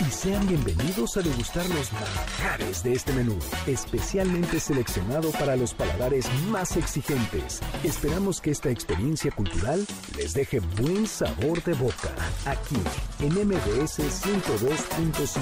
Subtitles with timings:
[0.00, 6.26] y sean bienvenidos a degustar los manjares de este menú, especialmente seleccionado para los paladares
[6.48, 7.60] más exigentes.
[7.84, 9.86] Esperamos que esta experiencia cultural
[10.16, 12.14] les deje buen sabor de boca,
[12.46, 12.76] aquí
[13.20, 15.40] en MBS 102.5.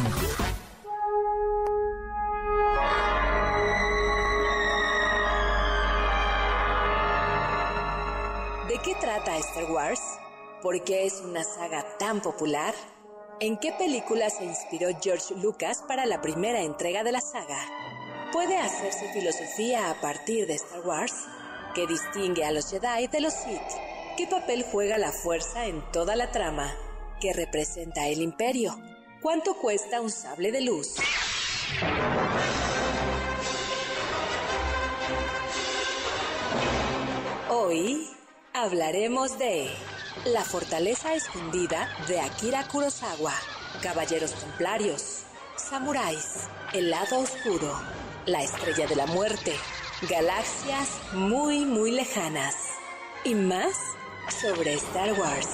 [8.69, 10.01] ¿De qué trata Star Wars?
[10.63, 12.75] ¿Por qué es una saga tan popular?
[13.41, 17.61] ¿En qué película se inspiró George Lucas para la primera entrega de la saga?
[18.33, 21.15] ¿Puede hacerse filosofía a partir de Star Wars?
[21.73, 23.61] ¿Qué distingue a los Jedi de los Sith?
[24.17, 26.75] ¿Qué papel juega la fuerza en toda la trama?
[27.21, 28.77] ¿Qué representa el imperio?
[29.23, 30.97] ¿Cuánto cuesta un sable de luz?
[37.51, 38.05] Hoy
[38.53, 39.71] hablaremos de
[40.25, 43.33] La fortaleza escondida de Akira Kurosawa,
[43.83, 45.23] Caballeros Templarios,
[45.57, 47.73] Samuráis, El lado oscuro,
[48.27, 49.55] La estrella de la muerte,
[50.09, 52.55] Galaxias muy muy lejanas
[53.25, 53.77] y más
[54.41, 55.49] sobre Star Wars.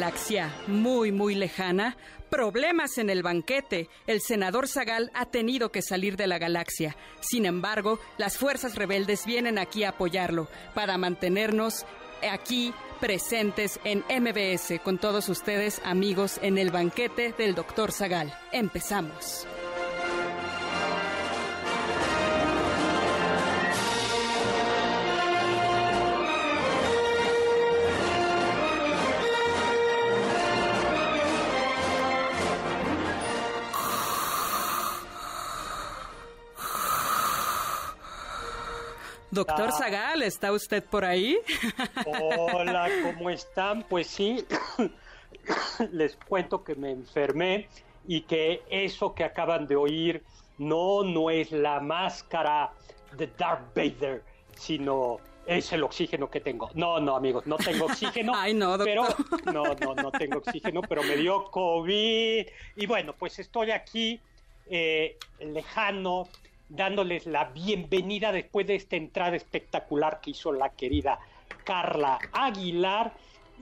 [0.00, 1.94] Galaxia muy, muy lejana,
[2.30, 3.90] problemas en el banquete.
[4.06, 6.96] El senador Zagal ha tenido que salir de la galaxia.
[7.20, 11.84] Sin embargo, las fuerzas rebeldes vienen aquí a apoyarlo para mantenernos
[12.32, 18.32] aquí presentes en MBS con todos ustedes, amigos, en el banquete del doctor Zagal.
[18.52, 19.46] Empezamos.
[39.30, 39.72] Doctor Ah.
[39.72, 41.38] Zagal, ¿está usted por ahí?
[42.52, 43.84] Hola, ¿cómo están?
[43.84, 44.44] Pues sí,
[45.92, 47.68] les cuento que me enfermé
[48.08, 50.22] y que eso que acaban de oír
[50.58, 52.72] no, no es la máscara
[53.16, 54.22] de Darth Vader,
[54.56, 56.70] sino es el oxígeno que tengo.
[56.74, 58.32] No, no, amigos, no tengo oxígeno.
[58.36, 59.04] Ay, no, pero
[59.46, 62.46] no, no, no tengo oxígeno, pero me dio COVID.
[62.76, 64.20] Y bueno, pues estoy aquí
[64.68, 66.28] eh, lejano,
[66.70, 71.18] dándoles la bienvenida después de esta entrada espectacular que hizo la querida
[71.64, 73.12] Carla Aguilar.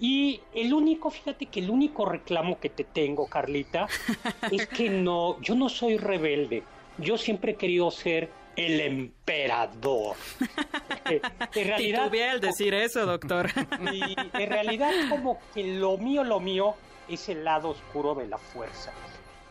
[0.00, 3.88] Y el único, fíjate que el único reclamo que te tengo, Carlita,
[4.52, 6.62] es que no, yo no soy rebelde.
[6.98, 10.16] Yo siempre he querido ser el emperador.
[11.10, 11.20] Eh,
[11.54, 13.48] en realidad, Titubeé al decir eso, doctor.
[13.92, 16.74] y en realidad como que lo mío, lo mío
[17.08, 18.92] es el lado oscuro de la fuerza.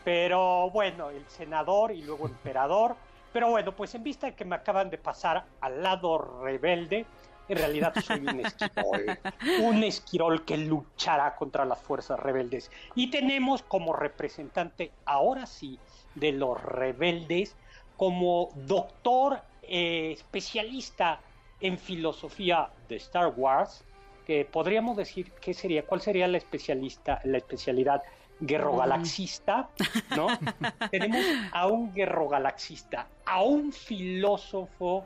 [0.04, 2.96] Pero bueno, el senador y luego emperador.
[3.32, 7.06] Pero bueno, pues en vista de que me acaban de pasar al lado rebelde,
[7.48, 9.18] en realidad soy un esquirol.
[9.62, 12.70] Un esquirol que luchará contra las fuerzas rebeldes.
[12.94, 15.78] Y tenemos como representante, ahora sí,
[16.14, 17.56] de los rebeldes,
[17.96, 21.20] como doctor eh, especialista
[21.60, 23.84] en filosofía de Star Wars,
[24.26, 28.02] que podríamos decir qué sería, cuál sería la especialista, la especialidad
[28.40, 29.68] guerrogalaxista,
[30.16, 30.28] ¿no?
[30.90, 35.04] Tenemos a un guerrogalaxista, a un filósofo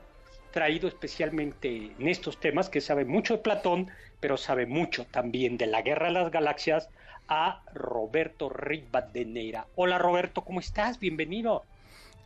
[0.52, 3.90] traído especialmente en estos temas que sabe mucho de Platón,
[4.20, 6.88] pero sabe mucho también de la guerra de las galaxias,
[7.28, 9.66] a Roberto Rivadeneira.
[9.74, 10.98] Hola Roberto, ¿cómo estás?
[10.98, 11.64] Bienvenido.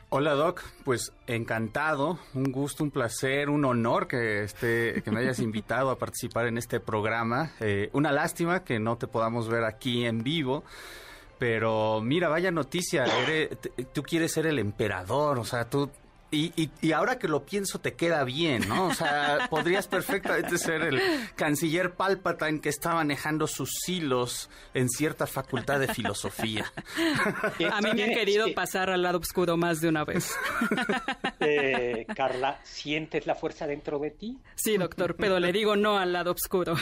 [0.08, 5.41] Hola Doc, pues encantado, un gusto, un placer, un honor que, esté, que me hayas
[5.41, 7.50] invitado a participar en este programa.
[7.58, 10.62] Eh, una lástima que no te podamos ver aquí en vivo,
[11.41, 13.05] pero mira, vaya noticia,
[13.93, 15.91] tú quieres ser el emperador, o sea, tú
[16.37, 18.88] y, y, ahora que lo pienso te queda bien, ¿no?
[18.88, 21.00] O sea, podrías perfectamente ser el
[21.35, 26.71] canciller Palpatine que está manejando sus hilos en cierta facultad de filosofía.
[27.73, 30.35] A mí me han querido pasar al lado oscuro más de una vez.
[31.38, 34.39] Eh, Carla, ¿sientes la fuerza dentro de ti?
[34.55, 36.75] Sí, doctor, pero le digo no al lado oscuro.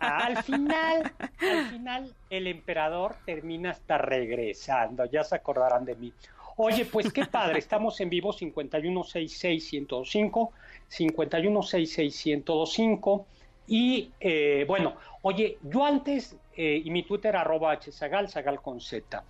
[0.00, 5.04] al final, al final, el emperador termina hasta regresando.
[5.06, 6.12] Ya se acordarán de mí.
[6.62, 10.50] Oye, pues qué padre, estamos en vivo 5166105,
[10.90, 13.24] 5166105
[13.66, 19.24] y eh, bueno, oye, yo antes, eh, y mi Twitter arroba hsagal, sagal con z,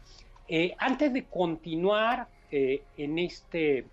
[0.49, 3.85] eh, antes de continuar en, este,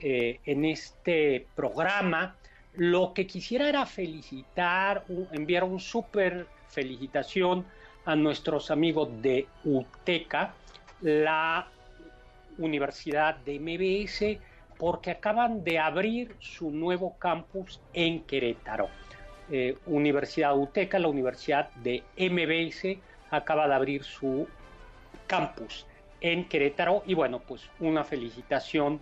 [0.00, 2.34] en este programa,
[2.76, 7.66] lo que quisiera era felicitar, enviar un súper felicitación
[8.06, 10.54] a nuestros amigos de UTECA,
[11.02, 11.68] la
[12.58, 14.38] Universidad de MBS
[14.78, 18.88] porque acaban de abrir su nuevo campus en Querétaro.
[19.50, 22.98] Eh, Universidad UTECA, la Universidad de MBS,
[23.30, 24.48] acaba de abrir su
[25.26, 25.86] campus
[26.20, 29.00] en Querétaro y bueno, pues una felicitación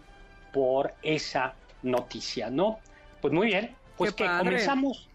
[0.52, 2.80] por esa noticia, ¿no?
[3.20, 5.08] Pues muy bien, pues que comenzamos.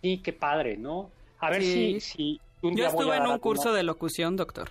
[0.00, 1.10] y qué padre, ¿no?
[1.40, 4.70] A ver si, si un Yo estuve en un curso de locución, doctor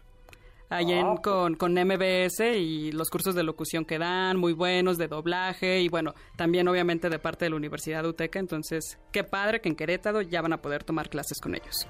[0.74, 5.08] ahí ah, con, con MBS y los cursos de locución que dan, muy buenos, de
[5.08, 8.40] doblaje y bueno, también obviamente de parte de la Universidad UTECA.
[8.40, 11.88] Entonces, qué padre que en Querétaro ya van a poder tomar clases con ellos.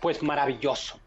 [0.00, 0.98] Pues maravilloso.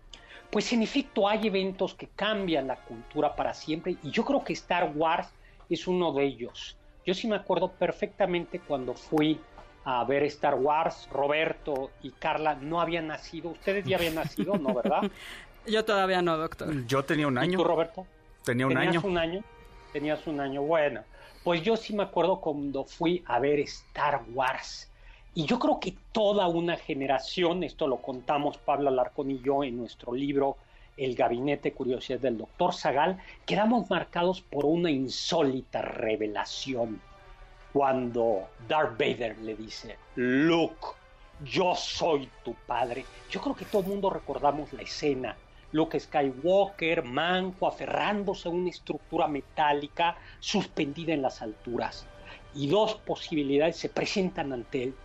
[0.49, 4.53] Pues en efecto hay eventos que cambian la cultura para siempre y yo creo que
[4.53, 5.29] Star Wars
[5.69, 6.75] es uno de ellos.
[7.05, 9.39] Yo sí me acuerdo perfectamente cuando fui
[9.85, 13.49] a ver Star Wars, Roberto y Carla no habían nacido.
[13.49, 15.01] Ustedes ya habían nacido, ¿no, verdad?
[15.69, 16.85] Yo todavía no, doctor.
[16.87, 17.53] Yo tenía un año.
[17.53, 18.05] ¿Y tú, Roberto?
[18.43, 19.01] Tenía un ¿Tenías año.
[19.07, 19.43] un año?
[19.93, 20.61] Tenías un año.
[20.63, 21.03] Bueno,
[21.43, 24.89] pues yo sí me acuerdo cuando fui a ver Star Wars.
[25.35, 29.77] Y yo creo que toda una generación, esto lo contamos Pablo Alarcón y yo en
[29.77, 30.57] nuestro libro
[30.97, 36.99] El Gabinete Curiosidad del Doctor Zagal, quedamos marcados por una insólita revelación.
[37.71, 40.87] Cuando Darth Vader le dice, Luke,
[41.45, 43.05] yo soy tu padre.
[43.29, 45.35] Yo creo que todo el mundo recordamos la escena
[45.71, 52.07] Luke Skywalker, manco, aferrándose a una estructura metálica suspendida en las alturas.
[52.55, 54.95] Y dos posibilidades se presentan ante él.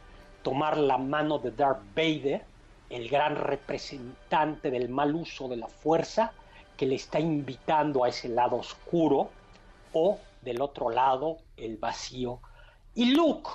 [0.43, 2.45] Tomar la mano de Darth Vader,
[2.89, 6.33] el gran representante del mal uso de la fuerza,
[6.77, 9.31] que le está invitando a ese lado oscuro,
[9.93, 12.41] o del otro lado, el vacío.
[12.95, 13.51] Y Luke,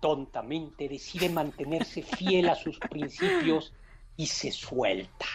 [0.00, 3.72] tontamente, decide mantenerse fiel a sus principios
[4.16, 5.26] y se suelta.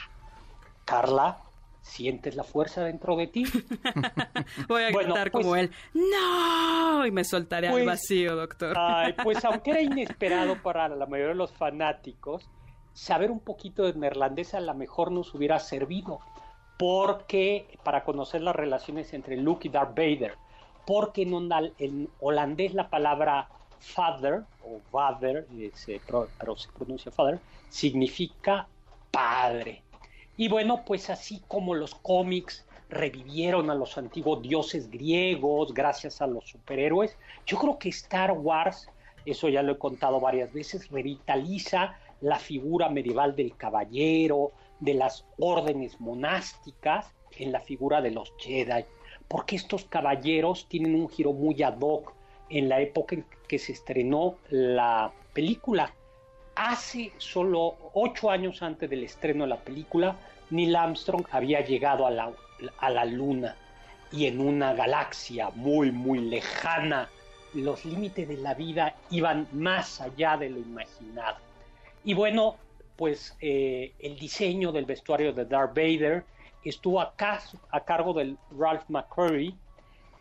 [0.88, 1.39] Carla,
[1.81, 3.44] ¿sientes la fuerza dentro de ti?
[4.69, 7.06] Voy a gritar como pues él, ¡No!
[7.06, 8.74] Y me soltaré al pues, vacío, doctor.
[8.80, 12.50] Ay, pues aunque era inesperado para la mayoría de los fanáticos,
[12.94, 16.22] saber un poquito de neerlandés a lo mejor nos hubiera servido,
[16.78, 20.36] porque para conocer las relaciones entre Luke y Darth Vader,
[20.86, 25.72] porque en, holandés la palabra father o vader, eh,
[26.08, 28.67] pero se pronuncia father, significa
[29.12, 29.84] padre.
[30.38, 36.27] Y bueno, pues así como los cómics revivieron a los antiguos dioses griegos gracias a
[36.27, 38.88] los superhéroes, yo creo que Star Wars,
[39.25, 45.25] eso ya lo he contado varias veces, revitaliza la figura medieval del caballero, de las
[45.39, 48.86] órdenes monásticas, en la figura de los Jedi,
[49.27, 52.13] porque estos caballeros tienen un giro muy ad hoc
[52.50, 55.94] en la época en que se estrenó la película
[56.58, 60.18] hace solo ocho años antes del estreno de la película,
[60.50, 62.32] Neil Armstrong había llegado a la,
[62.80, 63.56] a la Luna
[64.12, 67.10] y en una galaxia muy, muy lejana,
[67.54, 71.38] los límites de la vida iban más allá de lo imaginado.
[72.04, 72.56] Y bueno,
[72.96, 76.24] pues eh, el diseño del vestuario de Darth Vader
[76.64, 79.56] estuvo a, cargo del Ralph McCurry,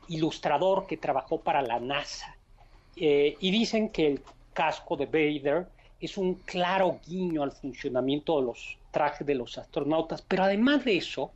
[0.09, 2.37] ilustrador que trabajó para la NASA.
[2.97, 5.69] Eh, y dicen que el casco de Vader
[6.00, 10.96] es un claro guiño al funcionamiento de los trajes de los astronautas, pero además de
[10.96, 11.30] eso,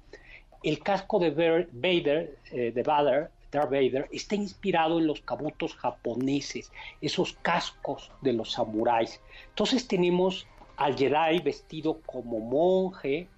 [0.62, 1.30] el casco de
[1.72, 8.32] Vader, eh, de Vader, Darth Vader, está inspirado en los kabutos japoneses, esos cascos de
[8.32, 9.20] los samuráis.
[9.48, 13.28] Entonces tenemos al Jedi vestido como monje,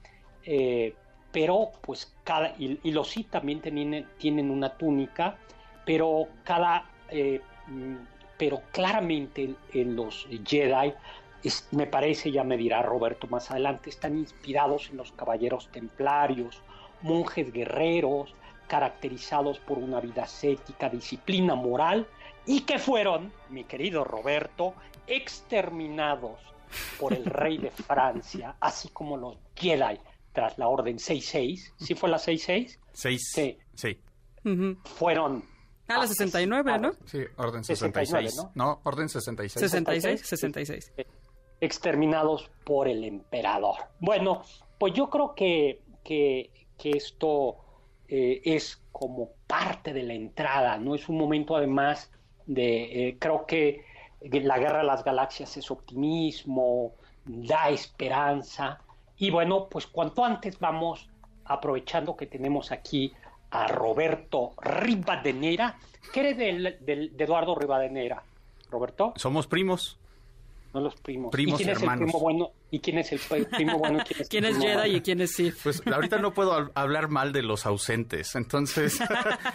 [0.45, 0.95] eh,
[1.33, 5.39] pero pues cada, y, los Sith también tienen, tienen una túnica,
[5.87, 7.41] pero cada, eh,
[8.43, 10.93] pero claramente en los Jedi,
[11.71, 16.61] me parece, ya me dirá Roberto más adelante, están inspirados en los caballeros templarios,
[17.03, 18.35] monjes guerreros,
[18.67, 22.09] caracterizados por una vida ascética, disciplina moral,
[22.45, 24.75] y que fueron, mi querido Roberto,
[25.07, 26.41] exterminados
[26.99, 30.01] por el rey de Francia, así como los Jedi
[30.33, 31.75] tras la orden 66.
[31.77, 32.81] ¿Sí fue la 66?
[32.93, 33.33] 6.
[33.33, 33.59] Sí.
[33.75, 34.01] sí.
[34.97, 35.45] Fueron
[35.89, 36.93] Ah, la 69, ¿no?
[37.05, 38.37] Sí, orden 66.
[38.37, 38.53] ¿no?
[38.55, 38.81] ¿no?
[38.85, 39.61] orden 66.
[39.61, 40.93] 66, 66.
[41.61, 43.77] Exterminados por el emperador.
[44.01, 44.43] Bueno,
[44.79, 46.51] pues yo creo que, que,
[46.83, 47.57] esto
[48.09, 50.95] eh, es como parte de la entrada, ¿no?
[50.95, 52.11] Es un momento además
[52.47, 53.85] de, eh, creo que
[54.21, 58.81] la guerra de las galaxias es optimismo, da esperanza.
[59.17, 61.09] Y bueno, pues cuanto antes vamos
[61.45, 63.13] aprovechando que tenemos aquí
[63.53, 65.77] a Roberto Rivadeneira.
[66.13, 68.23] ¿Qué eres de Eduardo Rivadeneira,
[68.71, 69.13] Roberto?
[69.17, 69.99] Somos primos.
[70.75, 71.31] No los primos.
[71.31, 71.93] Primos ¿Y quién hermanos.
[71.93, 72.51] es el primo bueno?
[72.71, 74.03] ¿Y quién es el primo bueno?
[74.31, 75.55] ¿Quién es, Jedi y quién es Sith?
[75.63, 78.35] Pues ahorita no puedo hablar mal de los ausentes.
[78.37, 78.99] Entonces,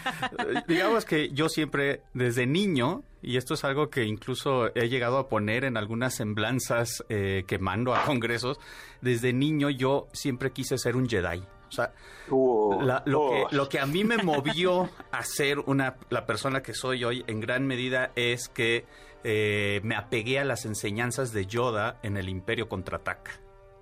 [0.67, 5.27] digamos que yo siempre, desde niño, y esto es algo que incluso he llegado a
[5.27, 8.59] poner en algunas semblanzas eh, que mando a congresos,
[9.01, 11.41] desde niño yo siempre quise ser un Jedi.
[11.67, 11.93] O sea,
[12.29, 17.03] lo, que, lo que a mí me movió a ser una, la persona que soy
[17.03, 18.85] hoy en gran medida es que
[19.23, 23.31] eh, me apegué a las enseñanzas de Yoda en el Imperio Contraataca.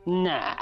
[0.06, 0.56] Nah,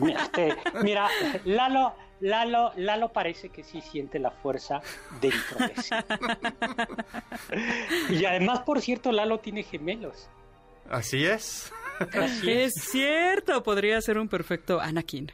[0.82, 1.08] mira,
[1.44, 4.80] Lalo, Lalo, Lalo parece que sí siente la fuerza
[5.20, 5.94] dentro de sí.
[8.14, 10.28] y además, por cierto, Lalo tiene gemelos.
[10.88, 11.72] Así es.
[12.46, 15.32] es cierto, podría ser un perfecto Anakin.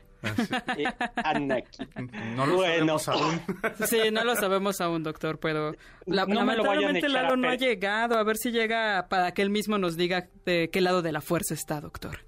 [0.77, 0.85] Eh,
[2.37, 3.41] no lo sabemos aún.
[3.87, 5.75] Sí, no lo sabemos aún, doctor, pero
[6.07, 8.19] lamentablemente Lalo no ha llegado.
[8.19, 11.21] A ver si llega para que él mismo nos diga de qué lado de la
[11.21, 12.21] fuerza está, doctor.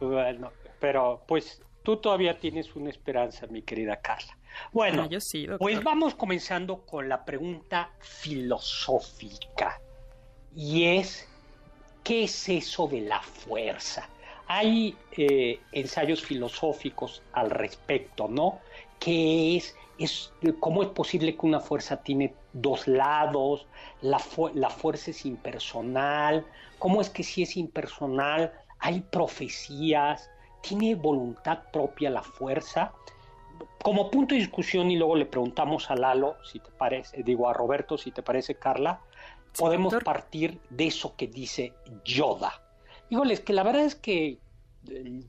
[0.00, 4.36] Bueno, pero pues tú todavía tienes una esperanza, mi querida Carla.
[4.72, 9.80] Bueno, ah, pues vamos comenzando con la pregunta filosófica.
[10.54, 11.28] Y es,
[12.04, 14.08] ¿qué es eso de la fuerza?
[14.46, 18.60] Hay eh, ensayos filosóficos al respecto, ¿no?
[18.98, 23.66] ¿Qué es, es, ¿Cómo es posible que una fuerza tiene dos lados?
[24.00, 24.20] La,
[24.54, 26.46] la fuerza es impersonal.
[26.78, 30.30] ¿Cómo es que si es impersonal hay profecías?
[30.60, 32.92] ¿Tiene voluntad propia la fuerza?
[33.82, 37.52] Como punto de discusión, y luego le preguntamos a Lalo, si te parece, digo a
[37.52, 39.00] Roberto, si te parece, Carla,
[39.56, 41.72] podemos partir de eso que dice
[42.04, 42.62] Yoda.
[43.10, 44.38] Híjoles, que la verdad es que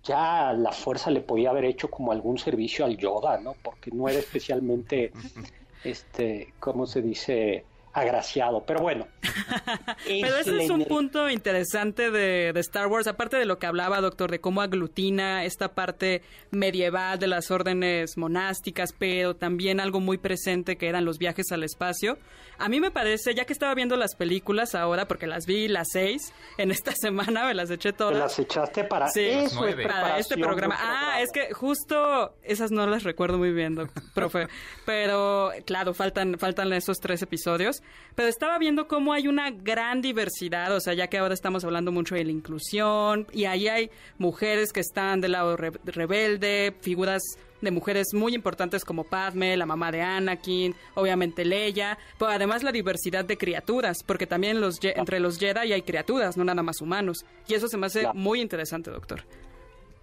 [0.03, 3.55] ya la fuerza le podía haber hecho como algún servicio al Yoda, ¿no?
[3.61, 5.11] Porque no era especialmente,
[5.83, 7.65] este, ¿cómo se dice?
[7.93, 9.07] Agraciado, pero bueno.
[10.07, 14.31] pero ese es un punto interesante de, Star Wars, aparte de lo que hablaba, doctor,
[14.31, 20.75] de cómo aglutina esta parte medieval de las órdenes monásticas, pero también algo muy presente
[20.75, 22.17] que eran los viajes al espacio.
[22.57, 25.89] A mí me parece, ya que estaba viendo las películas ahora, porque las vi las
[25.91, 28.17] seis en esta semana, me las eché todas.
[28.17, 30.75] las echaste para eso, para este programa.
[30.79, 34.47] Ah, es que justo esas no las recuerdo muy bien, doctor, profe.
[34.85, 37.82] Pero claro, faltan, faltan esos tres episodios.
[38.15, 41.91] Pero estaba viendo cómo hay una gran diversidad, o sea, ya que ahora estamos hablando
[41.91, 47.23] mucho de la inclusión, y ahí hay mujeres que están del lado rebelde, figuras
[47.63, 52.71] de mujeres muy importantes como Padme, la mamá de Anakin, obviamente Leia, pero además la
[52.71, 57.25] diversidad de criaturas, porque también los entre los Jedi hay criaturas, no nada más humanos.
[57.47, 59.23] Y eso se me hace muy interesante, doctor.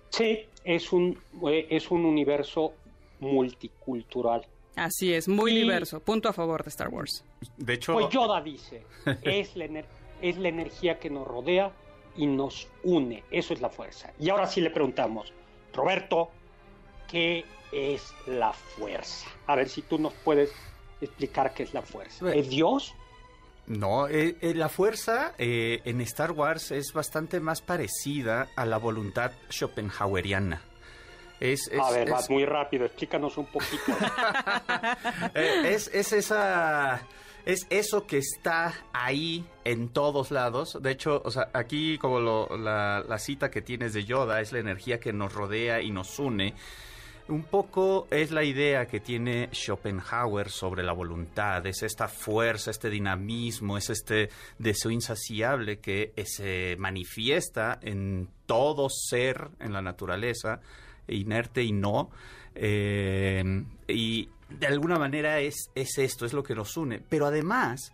[0.08, 1.18] Sí, es un,
[1.48, 2.72] eh, es un universo
[3.20, 4.46] multicultural.
[4.76, 6.00] Así es, muy diverso.
[6.00, 7.24] Punto a favor de Star Wars.
[7.56, 7.92] De hecho.
[7.94, 8.84] Pues Yoda dice:
[9.22, 9.66] es, la
[10.22, 11.72] es la energía que nos rodea
[12.16, 13.24] y nos une.
[13.30, 14.12] Eso es la fuerza.
[14.18, 15.32] Y ahora sí le preguntamos,
[15.72, 16.30] Roberto,
[17.08, 19.28] ¿qué es la fuerza?
[19.46, 20.52] A ver si tú nos puedes
[21.00, 22.32] explicar qué es la fuerza.
[22.34, 22.94] ¿Es Dios?
[23.66, 28.78] No, eh, eh, la fuerza eh, en Star Wars es bastante más parecida a la
[28.78, 30.62] voluntad schopenhaueriana.
[31.40, 33.82] Es, a ver, vas muy rápido, explícanos un poquito.
[35.34, 37.02] Eh, es, es esa
[37.46, 40.78] es eso que está ahí en todos lados.
[40.80, 44.58] De hecho, o sea, aquí como la, la, cita que tienes de Yoda es la
[44.58, 46.54] energía que nos rodea y nos une.
[47.28, 52.90] Un poco es la idea que tiene Schopenhauer sobre la voluntad, es esta fuerza, este
[52.90, 60.60] dinamismo, es este deseo insaciable que se manifiesta en todo ser en la naturaleza
[61.08, 62.10] inerte y no.
[62.54, 67.00] Eh, y de alguna manera es, es esto, es lo que nos une.
[67.00, 67.92] Pero además,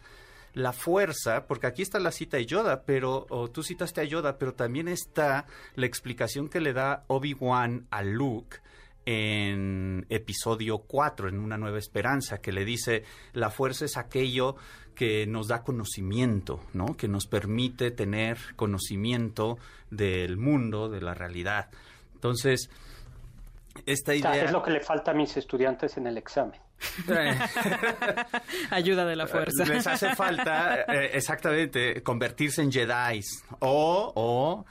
[0.54, 4.54] la fuerza, porque aquí está la cita de Yoda, pero tú citaste a Yoda, pero
[4.54, 8.58] también está la explicación que le da Obi-Wan a Luke
[9.04, 14.56] en episodio 4, en Una Nueva Esperanza, que le dice, la fuerza es aquello
[14.94, 16.96] que nos da conocimiento, ¿no?
[16.96, 19.58] Que nos permite tener conocimiento
[19.90, 21.68] del mundo, de la realidad.
[22.14, 22.70] Entonces,
[23.84, 24.44] esta idea...
[24.44, 26.60] es lo que le falta a mis estudiantes en el examen.
[28.70, 29.64] Ayuda de la fuerza.
[29.64, 33.20] Les hace falta, eh, exactamente, convertirse en Jedi.
[33.60, 34.66] O, o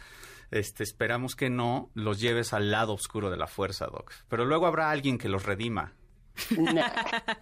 [0.52, 4.12] este, esperamos que no los lleves al lado oscuro de la fuerza, Doc.
[4.30, 5.94] Pero luego habrá alguien que los redima.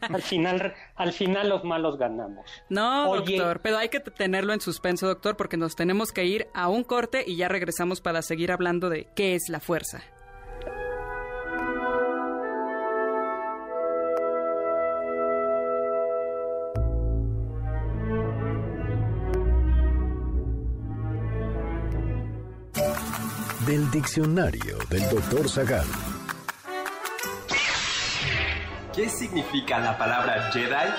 [0.01, 2.45] al final, al final los malos ganamos.
[2.69, 6.69] No, doctor, pero hay que tenerlo en suspenso, doctor, porque nos tenemos que ir a
[6.69, 10.03] un corte y ya regresamos para seguir hablando de qué es la fuerza.
[23.73, 25.87] Del diccionario del doctor Zagal.
[28.95, 30.93] ¿Qué significa la palabra Jedi?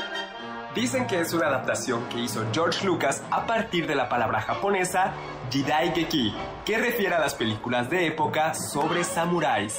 [0.74, 5.12] Dicen que es una adaptación que hizo George Lucas a partir de la palabra japonesa
[5.52, 9.78] Jidaigeki, que refiere a las películas de época sobre samuráis.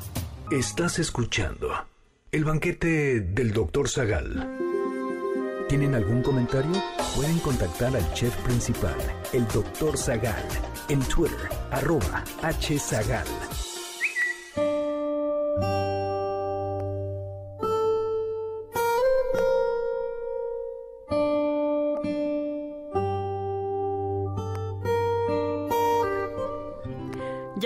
[0.51, 1.69] Estás escuchando
[2.29, 3.87] el banquete del Dr.
[3.87, 4.49] Zagal.
[5.69, 6.73] ¿Tienen algún comentario?
[7.15, 8.97] Pueden contactar al chef principal,
[9.31, 9.97] el Dr.
[9.97, 10.43] Zagal,
[10.89, 13.27] en Twitter, arroba hzagal.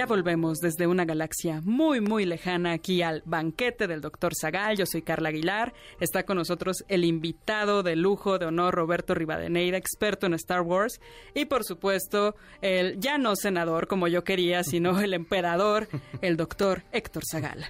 [0.03, 4.75] Volvemos desde una galaxia muy, muy lejana aquí al banquete del doctor Zagal.
[4.75, 5.73] Yo soy Carla Aguilar.
[6.01, 10.99] Está con nosotros el invitado de lujo de honor, Roberto Rivadeneira, experto en Star Wars.
[11.33, 15.87] Y por supuesto, el ya no senador como yo quería, sino el emperador,
[16.21, 17.65] el doctor Héctor Zagal.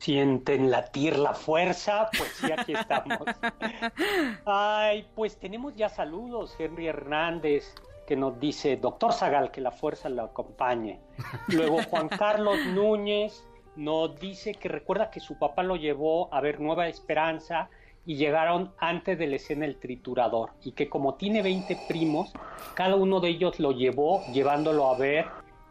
[0.00, 3.20] Sienten latir la fuerza, pues sí, aquí estamos.
[4.44, 7.74] Ay, pues tenemos ya saludos, Henry Hernández
[8.06, 11.00] que nos dice, doctor Zagal, que la fuerza lo acompañe.
[11.48, 16.60] Luego Juan Carlos Núñez nos dice que recuerda que su papá lo llevó a ver
[16.60, 17.68] Nueva Esperanza
[18.06, 22.32] y llegaron antes de la escena el triturador y que como tiene 20 primos,
[22.74, 25.26] cada uno de ellos lo llevó llevándolo a ver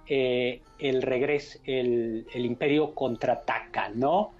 [0.07, 4.31] eh, el regreso, el, imperio contraataca, ¿no?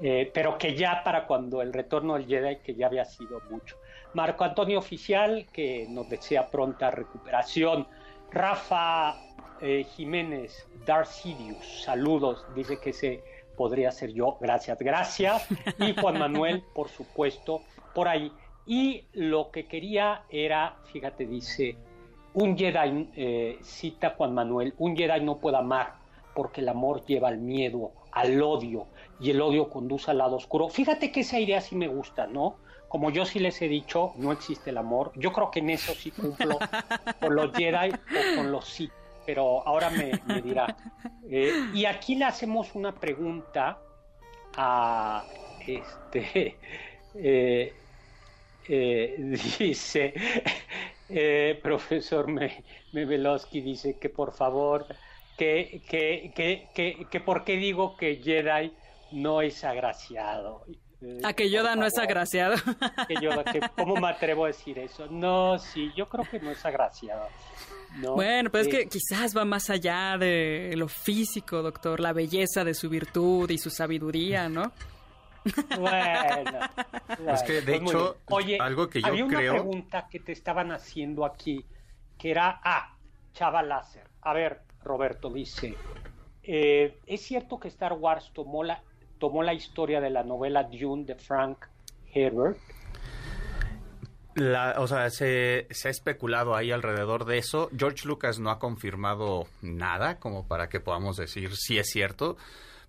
[0.00, 3.76] Eh, pero que ya para cuando el retorno del Jedi, que ya había sido mucho.
[4.14, 7.86] Marco Antonio Oficial, que nos desea pronta recuperación.
[8.30, 9.16] Rafa
[9.60, 13.22] eh, Jiménez, Darcidius, saludos, dice que se
[13.56, 15.46] podría ser yo, gracias, gracias.
[15.78, 17.62] Y Juan Manuel, por supuesto,
[17.94, 18.32] por ahí.
[18.66, 21.76] Y lo que quería era, fíjate, dice,
[22.34, 25.94] un Jedi, eh, cita Juan Manuel, un Jedi no puede amar
[26.34, 28.86] porque el amor lleva al miedo, al odio,
[29.20, 30.68] y el odio conduce al lado oscuro.
[30.68, 32.56] Fíjate que esa idea sí me gusta, ¿no?
[32.90, 35.12] Como yo sí les he dicho, no existe el amor.
[35.14, 36.58] Yo creo que en eso sí cumplo
[37.20, 38.90] con los Jedi o con los Sith,
[39.24, 40.76] pero ahora me, dirá.
[41.30, 43.78] Eh, y aquí le hacemos una pregunta
[44.56, 45.24] a
[45.66, 46.56] este.
[47.12, 47.74] Eh,
[48.68, 50.14] eh, dice,
[51.62, 52.62] profesor me,
[53.52, 54.86] dice que por favor,
[55.36, 56.30] que, que,
[56.72, 58.72] que, que por qué digo que Jedi
[59.10, 60.64] no es agraciado.
[61.24, 62.56] A que Yoda no es agraciado.
[63.08, 63.44] Que Yoda,
[63.76, 65.06] ¿cómo me atrevo a decir eso?
[65.06, 67.26] No, sí, yo creo que no es agraciado.
[68.14, 72.74] bueno, pues es que quizás va más allá de lo físico, doctor, la belleza de
[72.74, 74.72] su virtud y su sabiduría, ¿no?
[75.78, 76.60] Bueno,
[77.32, 80.70] es que de pues hecho, Oye, algo que yo había una pregunta que te estaban
[80.70, 81.64] haciendo aquí,
[82.18, 82.94] que era, ah,
[83.32, 84.06] Chava Láser.
[84.20, 85.74] A ver, Roberto dice,
[86.42, 88.82] eh, ¿es cierto que Star Wars tomó la
[89.20, 91.66] tomó la historia de la novela Dune de Frank
[92.12, 92.58] Herbert?
[94.78, 97.68] o sea, se, ha especulado ahí alrededor de eso.
[97.76, 102.36] George Lucas no ha confirmado nada como para que podamos decir si es cierto.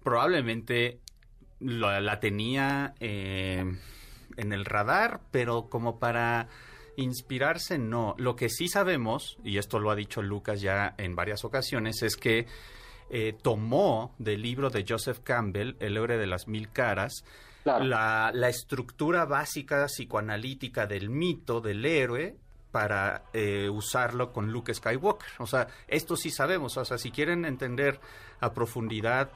[0.04, 1.00] Probablemente
[1.60, 3.65] la, tenía eh,
[4.38, 6.48] en el radar, pero como para
[6.96, 8.15] inspirarse, no.
[8.17, 12.15] Lo que sí sabemos, y esto lo ha dicho Lucas ya en varias ocasiones, es
[12.15, 12.46] que
[13.13, 17.26] eh, tomó del libro de Joseph Campbell, El héroe de las mil caras,
[17.65, 22.38] la, la, estructura básica psicoanalítica del mito del héroe
[22.71, 25.30] para eh, usarlo con Luke Skywalker.
[25.39, 26.78] O sea, esto sí sabemos.
[26.78, 28.00] O sea, si quieren entender
[28.39, 29.30] a profundidad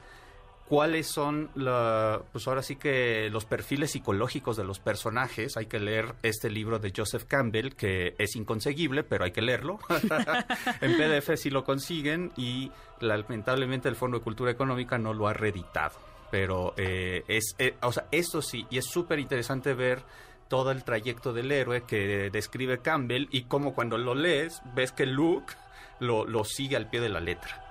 [0.68, 5.56] cuáles son, pues ahora sí que los perfiles psicológicos de los personajes.
[5.56, 9.78] Hay que leer este libro de Joseph Campbell, que es inconseguible, pero hay que leerlo.
[10.80, 15.32] en PDF si lo consiguen y lamentablemente el Fondo de Cultura Económica no lo ha
[15.32, 20.02] reeditado pero eh, es, eh, o sea, esto sí, y es súper interesante ver
[20.48, 25.06] todo el trayecto del héroe que describe Campbell y cómo cuando lo lees ves que
[25.06, 25.54] Luke
[25.98, 27.65] lo, lo sigue al pie de la letra.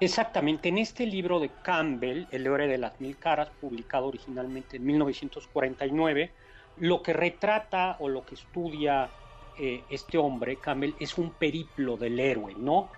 [0.00, 4.86] Exactamente, en este libro de Campbell, El héroe de las mil caras, publicado originalmente en
[4.86, 6.30] 1949,
[6.76, 9.10] lo que retrata o lo que estudia
[9.58, 12.90] eh, este hombre, Campbell, es un periplo del héroe, ¿no?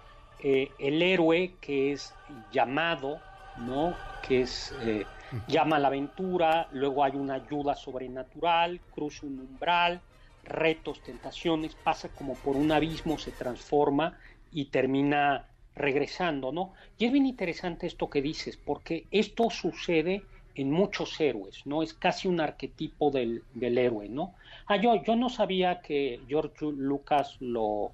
[0.42, 2.14] el héroe que es
[2.50, 3.20] llamado
[3.60, 3.94] ¿no?
[4.26, 5.06] Que es eh,
[5.46, 10.02] llama a la aventura, luego hay una ayuda sobrenatural, cruza un umbral,
[10.42, 14.18] retos, tentaciones, pasa como por un abismo, se transforma
[14.50, 16.72] y termina regresando, ¿no?
[16.98, 20.22] Y es bien interesante esto que dices, porque esto sucede
[20.54, 21.82] en muchos héroes, ¿no?
[21.82, 24.34] Es casi un arquetipo del, héroe, ¿no?
[24.66, 27.92] Ah, yo, yo no sabía que George Lucas lo...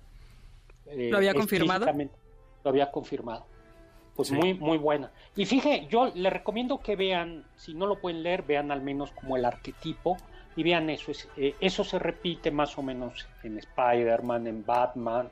[0.86, 1.86] Eh, ¿Lo había confirmado?
[2.64, 3.46] Lo había confirmado
[4.16, 5.10] pues muy, muy buena.
[5.36, 9.12] Y fíjate, yo le recomiendo que vean, si no lo pueden leer, vean al menos
[9.12, 10.16] como el arquetipo
[10.56, 11.12] y vean eso.
[11.36, 15.28] Eh, eso se repite más o menos en Spider-Man, en Batman,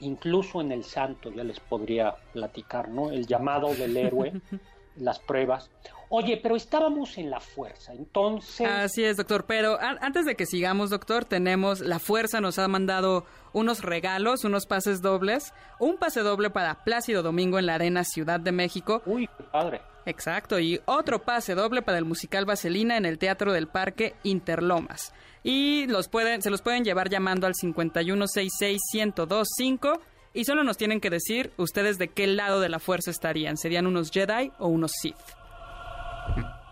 [0.00, 3.10] incluso en El Santo, ya les podría platicar, ¿no?
[3.10, 4.32] El llamado del héroe,
[4.96, 5.70] las pruebas.
[6.10, 8.68] Oye, pero estábamos en la fuerza, entonces...
[8.68, 13.24] Así es, doctor, pero antes de que sigamos, doctor, tenemos, la fuerza nos ha mandado
[13.52, 18.38] unos regalos, unos pases dobles, un pase doble para Plácido Domingo en la Arena Ciudad
[18.38, 19.02] de México.
[19.06, 19.80] Uy, qué padre.
[20.06, 25.12] Exacto, y otro pase doble para el musical Vaselina en el Teatro del Parque Interlomas.
[25.42, 29.98] Y los pueden, se los pueden llevar llamando al 5166-1025
[30.32, 33.56] y solo nos tienen que decir ustedes de qué lado de la fuerza estarían.
[33.56, 35.16] ¿Serían unos Jedi o unos Sith?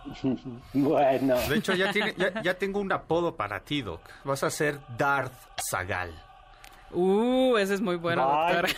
[0.73, 1.37] bueno.
[1.49, 1.93] De hecho, ya,
[2.43, 4.01] ya, tengo un apodo para ti, Doc.
[4.25, 5.33] Vas a ser Darth
[5.71, 6.13] Zagal.
[6.93, 8.69] Uh, ese es muy bueno, doctor.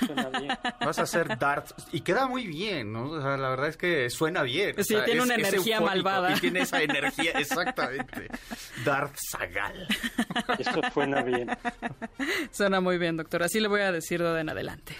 [0.80, 3.16] Vas a ser Darth y queda muy bien, ¿no?
[3.16, 4.76] la verdad es que suena bien.
[4.84, 6.32] Sí, tiene una energía malvada.
[6.32, 8.28] Y tiene esa energía, exactamente.
[8.84, 9.88] Darth Zagal.
[10.58, 11.50] Eso suena bien.
[12.50, 13.42] Suena muy bien, doctor.
[13.42, 14.94] Así le voy a decir de en adelante.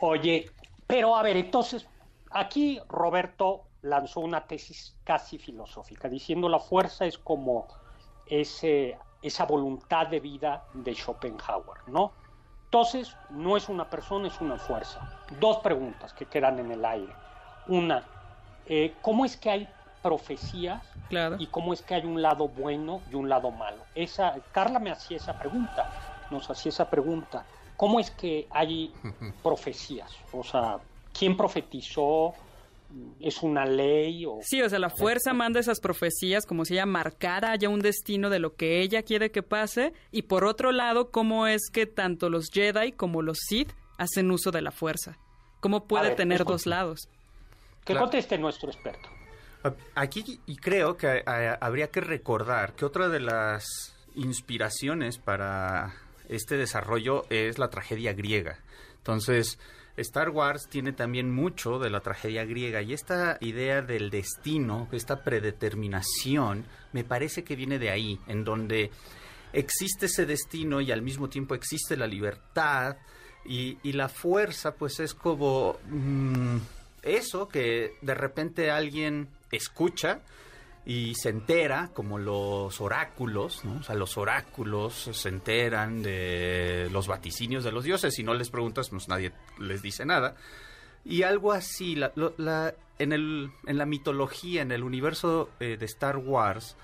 [0.00, 0.50] Oye,
[0.86, 1.86] pero a ver, entonces,
[2.30, 7.68] aquí Roberto lanzó una tesis casi filosófica, diciendo la fuerza es como
[8.26, 12.12] ese, esa voluntad de vida de Schopenhauer, ¿no?
[12.66, 15.00] Entonces, no es una persona, es una fuerza.
[15.40, 17.14] Dos preguntas que quedan en el aire.
[17.68, 18.04] Una,
[18.66, 19.68] eh, ¿cómo es que hay
[20.02, 20.82] profecías
[21.38, 23.86] y cómo es que hay un lado bueno y un lado malo?
[23.94, 25.88] Esa, Carla me hacía esa pregunta,
[26.28, 27.46] nos hacía esa pregunta.
[27.76, 28.92] ¿Cómo es que hay
[29.42, 30.12] profecías?
[30.32, 30.80] O sea,
[31.12, 32.34] ¿quién profetizó?
[33.20, 34.38] Es una ley o...
[34.42, 38.30] Sí, o sea, la fuerza manda esas profecías como si ella marcara ya un destino
[38.30, 42.30] de lo que ella quiere que pase y por otro lado, cómo es que tanto
[42.30, 45.18] los Jedi como los Sith hacen uso de la fuerza.
[45.60, 47.08] ¿Cómo puede tener dos lados?
[47.84, 49.08] Que conteste nuestro experto.
[49.94, 51.22] Aquí y creo que
[51.60, 53.64] habría que recordar que otra de las
[54.14, 55.94] inspiraciones para
[56.28, 58.58] este desarrollo es la tragedia griega.
[58.98, 59.58] Entonces,
[59.96, 65.22] Star Wars tiene también mucho de la tragedia griega y esta idea del destino, esta
[65.22, 68.90] predeterminación, me parece que viene de ahí, en donde
[69.52, 72.96] existe ese destino y al mismo tiempo existe la libertad
[73.44, 76.56] y, la fuerza, pues es como mm,
[77.02, 80.20] eso que de repente alguien escucha
[80.86, 83.80] y se entera, como los oráculos, ¿no?
[83.80, 88.14] O sea, los oráculos se enteran de los vaticinios de los dioses.
[88.14, 90.36] Si no les preguntas, pues nadie les dice nada.
[91.04, 92.12] Y algo así, la,
[92.98, 96.76] en, el, en la mitología, en el universo eh, de Star Wars,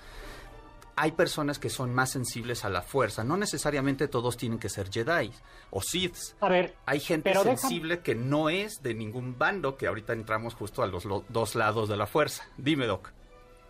[0.95, 3.23] hay personas que son más sensibles a la fuerza.
[3.23, 5.31] No necesariamente todos tienen que ser Jedi
[5.69, 6.35] o Siths.
[6.41, 10.83] A ver, hay gente sensible que no es de ningún bando, que ahorita entramos justo
[10.83, 12.47] a los dos lados de la fuerza.
[12.57, 13.11] Dime, Doc.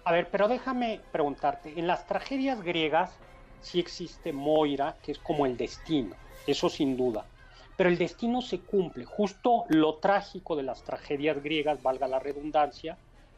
[0.03, 3.17] A ver, pero déjame preguntarte, en las tragedias griegas
[3.61, 6.15] sí existe Moira, que es como el destino,
[6.47, 7.25] eso sin duda.
[7.77, 9.05] Pero el destino se cumple.
[9.05, 12.97] Justo lo trágico de las tragedias griegas, valga la redundancia,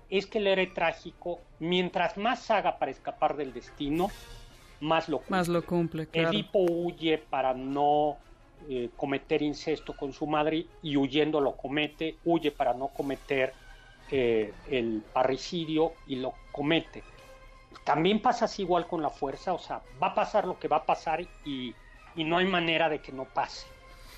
[0.09, 4.09] es que el héroe trágico, mientras más haga para escapar del destino,
[4.79, 5.37] más lo cumple.
[5.37, 6.29] Más lo cumple, claro.
[6.29, 8.17] Edipo huye para no
[8.69, 13.53] eh, cometer incesto con su madre y huyendo lo comete, huye para no cometer
[14.15, 17.03] eh, el parricidio y lo comete.
[17.83, 20.77] También pasa así igual con la fuerza, o sea, va a pasar lo que va
[20.77, 21.73] a pasar y,
[22.15, 23.65] y no hay manera de que no pase.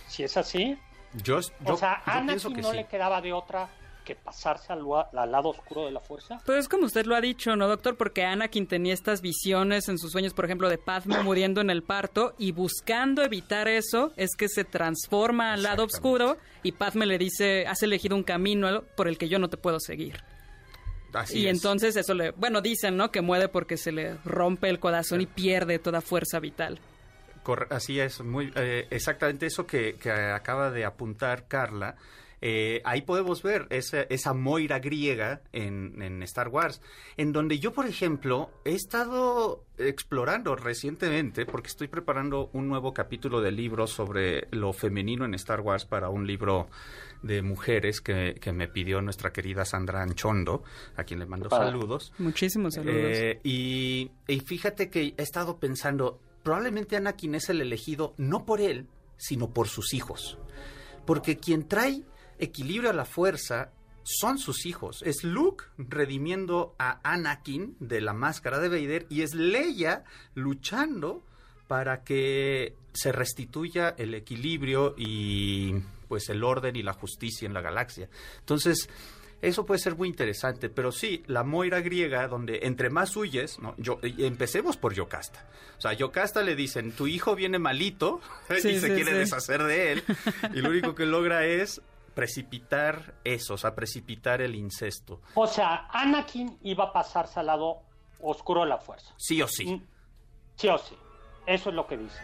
[0.07, 0.77] Si es así,
[1.13, 2.75] Yo, yo, o sea, a Anakin que no sí.
[2.75, 3.69] le quedaba de otra
[4.05, 4.83] que pasarse al,
[5.31, 6.39] lado oscuro de la fuerza.
[6.45, 7.97] Pues es como usted lo ha dicho, ¿no, doctor?
[7.97, 11.83] Porque Anakin tenía estas visiones en sus sueños, por ejemplo, de Padme muriendo en el
[11.83, 17.17] parto y buscando evitar eso es que se transforma al lado oscuro y Padme le
[17.17, 20.23] dice, has elegido un camino por el que yo no te puedo seguir.
[21.13, 21.55] Así y es.
[21.55, 23.11] entonces eso le, bueno, dicen, ¿no?
[23.11, 26.79] Que muere porque se le rompe el corazón y pierde toda fuerza vital.
[27.69, 31.95] Así es, muy eh, exactamente eso que, que acaba de apuntar Carla.
[32.41, 36.81] Eh, ahí podemos ver esa, esa Moira griega en, en Star Wars,
[37.17, 43.41] en donde yo, por ejemplo, he estado explorando recientemente, porque estoy preparando un nuevo capítulo
[43.41, 46.67] de libro sobre lo femenino en Star Wars para un libro
[47.23, 50.63] de mujeres que, que me pidió nuestra querida Sandra Anchondo,
[50.95, 52.13] a quien le mando saludos.
[52.19, 52.95] Muchísimos saludos.
[52.95, 58.61] Eh, y, y fíjate que he estado pensando, probablemente Anakin es el elegido no por
[58.61, 60.37] él, sino por sus hijos.
[61.05, 62.03] Porque quien trae
[62.39, 63.71] equilibrio a la fuerza
[64.03, 65.01] son sus hijos.
[65.03, 70.03] Es Luke redimiendo a Anakin de la máscara de Vader y es Leia
[70.35, 71.23] luchando
[71.67, 75.73] para que se restituya el equilibrio y
[76.07, 78.07] pues el orden y la justicia en la galaxia.
[78.39, 78.87] Entonces,
[79.41, 83.75] eso puede ser muy interesante, pero sí, la Moira griega, donde entre más huyes, ¿no?
[83.77, 85.47] Yo, empecemos por Yocasta.
[85.77, 88.21] O sea, a Yocasta le dicen, tu hijo viene malito
[88.59, 89.17] Sí, y se sí, quiere sí.
[89.17, 90.03] deshacer de él,
[90.53, 91.81] y lo único que logra es
[92.15, 95.21] precipitar eso, o sea, precipitar el incesto.
[95.35, 97.81] O sea, Anakin iba a pasarse al lado
[98.21, 99.13] oscuro de la fuerza.
[99.17, 99.65] Sí o sí.
[99.75, 99.85] Mm,
[100.55, 100.95] Sí o sí.
[101.45, 102.21] Eso es lo que dices.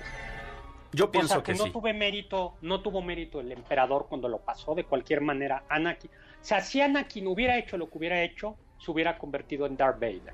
[0.93, 1.71] Yo O pienso sea, que, que, no sí.
[1.71, 6.09] tuve mérito, no tuvo mérito el emperador cuando lo pasó, de cualquier manera, Anakin.
[6.09, 9.99] O sea, si Anakin hubiera hecho lo que hubiera hecho, se hubiera convertido en Darth
[9.99, 10.33] Vader.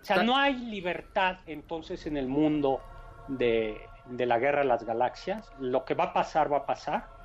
[0.00, 2.80] O sea, Ta- no hay libertad entonces en el mundo
[3.28, 5.50] de, de la guerra de las galaxias.
[5.60, 7.17] Lo que va a pasar, va a pasar.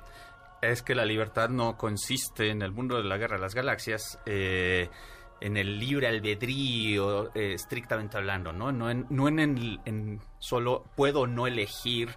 [0.62, 4.18] Es que la libertad no consiste en el mundo de la guerra de las galaxias,
[4.26, 4.88] eh,
[5.40, 8.72] en el libre albedrío, eh, estrictamente hablando, ¿no?
[8.72, 12.16] No en, no en, el- en solo puedo no elegir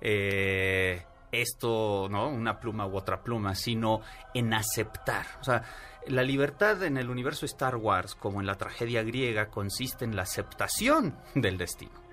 [0.00, 2.28] eh, esto, ¿no?
[2.28, 4.00] Una pluma u otra pluma, sino
[4.32, 5.26] en aceptar.
[5.40, 5.62] O sea,
[6.06, 10.22] la libertad en el universo Star Wars, como en la tragedia griega, consiste en la
[10.22, 12.07] aceptación del destino.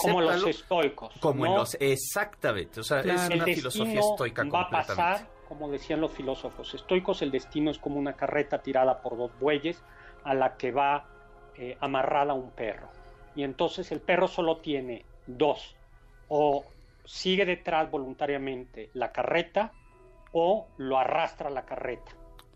[0.00, 1.12] Como los estoicos.
[1.20, 3.20] como los exactamente, o sea, Claro.
[3.20, 7.78] es una filosofía estoica va a pasar, como decían los filósofos estoicos, el destino es
[7.78, 9.82] como una carreta tirada por dos bueyes
[10.24, 11.06] a la que va
[11.56, 12.88] eh, amarrada un perro.
[13.36, 15.76] Y entonces el perro solo tiene dos,
[16.28, 16.64] o
[17.04, 19.72] sigue detrás voluntariamente la carreta
[20.32, 22.12] o lo arrastra la carreta.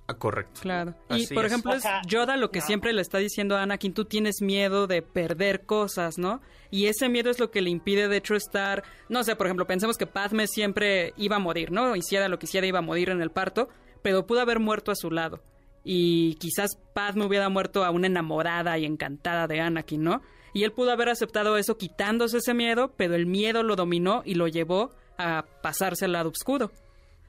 [0.07, 0.61] Ah, correcto.
[0.61, 0.95] Claro.
[1.09, 1.53] Y Así por es.
[1.53, 2.67] ejemplo, es Yoda lo que no.
[2.67, 6.43] siempre le está diciendo a Anakin, tú tienes miedo de perder cosas, ¿no?
[6.71, 9.67] Y ese miedo es lo que le impide, de hecho, estar, no sé, por ejemplo,
[9.67, 11.97] pensemos que Padme siempre iba a morir, ¿no?
[11.97, 13.69] Hiciera lo que hiciera, iba a morir en el parto,
[14.03, 15.43] pero pudo haber muerto a su lado.
[15.85, 20.23] Y quizás Padme hubiera muerto a una enamorada y encantada de Anakin, ¿no?
[20.53, 24.35] Y él pudo haber aceptado eso quitándose ese miedo, pero el miedo lo dominó y
[24.35, 26.71] lo llevó a pasarse al lado oscuro.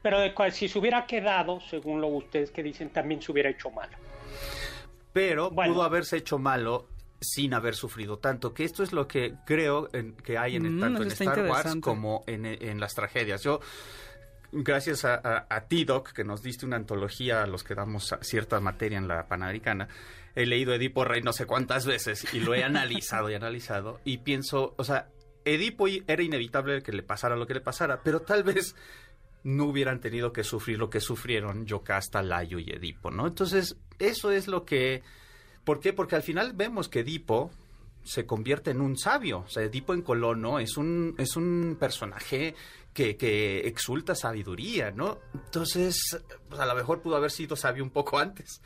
[0.06, 3.50] Pero de cual- si se hubiera quedado, según lo ustedes que dicen, también se hubiera
[3.50, 3.98] hecho malo.
[5.14, 5.74] Pero Bueno.
[5.74, 6.88] pudo haberse hecho malo
[7.20, 10.80] sin haber sufrido tanto, que esto es lo que creo en- que hay en Mm,
[10.80, 13.42] tanto en Star Wars como en, en las tragedias.
[13.42, 13.62] Yo,
[14.52, 18.14] gracias a, a, a ti, Doc, que nos diste una antología a los que damos
[18.22, 19.88] cierta materia en la Panamericana,
[20.36, 24.20] he leído Edipo Rey no sé cuántas veces y lo he analizado y analizado y
[24.20, 25.08] pienso, o sea,
[25.46, 28.76] Edipo era inevitable que le pasara lo que le pasara, pero tal vez
[29.46, 33.28] no hubieran tenido que sufrir lo que sufrieron Yocasta, Layo y Edipo, ¿no?
[33.28, 35.04] Entonces, eso es lo que...
[35.64, 35.94] ¿Por qué?
[35.94, 37.52] Porque al final vemos que Edipo
[38.04, 39.44] se convierte en un sabio.
[39.46, 42.56] O sea, Edipo en Colono es un, es un personaje
[42.96, 45.20] que, exulta sabiduría, ¿no?
[45.34, 48.62] Entonces, pues a lo mejor pudo haber sido sabio un poco antes.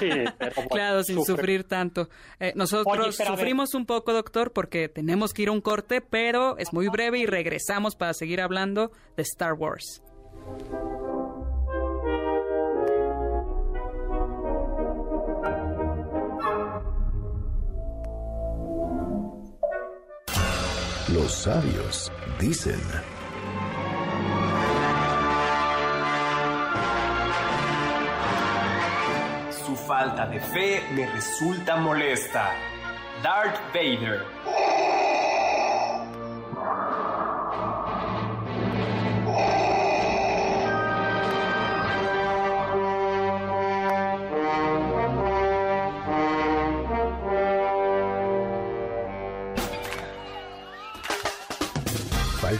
[0.00, 2.08] Sí, pero claro, sin sufrir tanto.
[2.40, 6.72] Eh, nosotros sufrimos un poco, doctor, porque tenemos que ir a un corte, pero es
[6.72, 10.02] muy breve y regresamos para seguir hablando de Star Wars.
[21.12, 22.10] Los sabios
[22.40, 22.80] dicen.
[29.86, 32.50] Falta de fe me resulta molesta.
[33.22, 35.01] Darth Vader.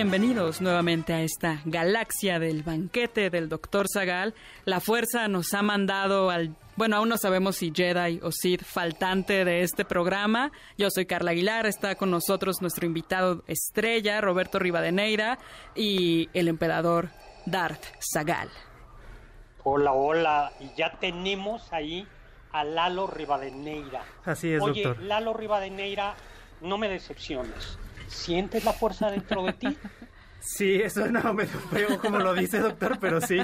[0.00, 3.86] Bienvenidos nuevamente a esta galaxia del banquete del Dr.
[3.92, 4.32] Zagal.
[4.64, 9.44] La fuerza nos ha mandado al, bueno, aún no sabemos si Jedi o Sith faltante
[9.44, 10.52] de este programa.
[10.76, 15.40] Yo soy Carla Aguilar, está con nosotros nuestro invitado estrella, Roberto Rivadeneira,
[15.74, 17.08] y el emperador
[17.44, 18.50] Darth Zagal.
[19.64, 22.06] Hola, hola, y ya tenemos ahí
[22.52, 24.04] a Lalo Rivadeneira.
[24.24, 25.02] Así es, Oye, doctor.
[25.02, 26.14] Lalo Rivadeneira,
[26.60, 27.76] no me decepciones.
[28.08, 29.76] ¿Sientes la fuerza dentro de ti?
[30.40, 33.38] Sí, eso no me feo como lo dice, doctor, pero sí.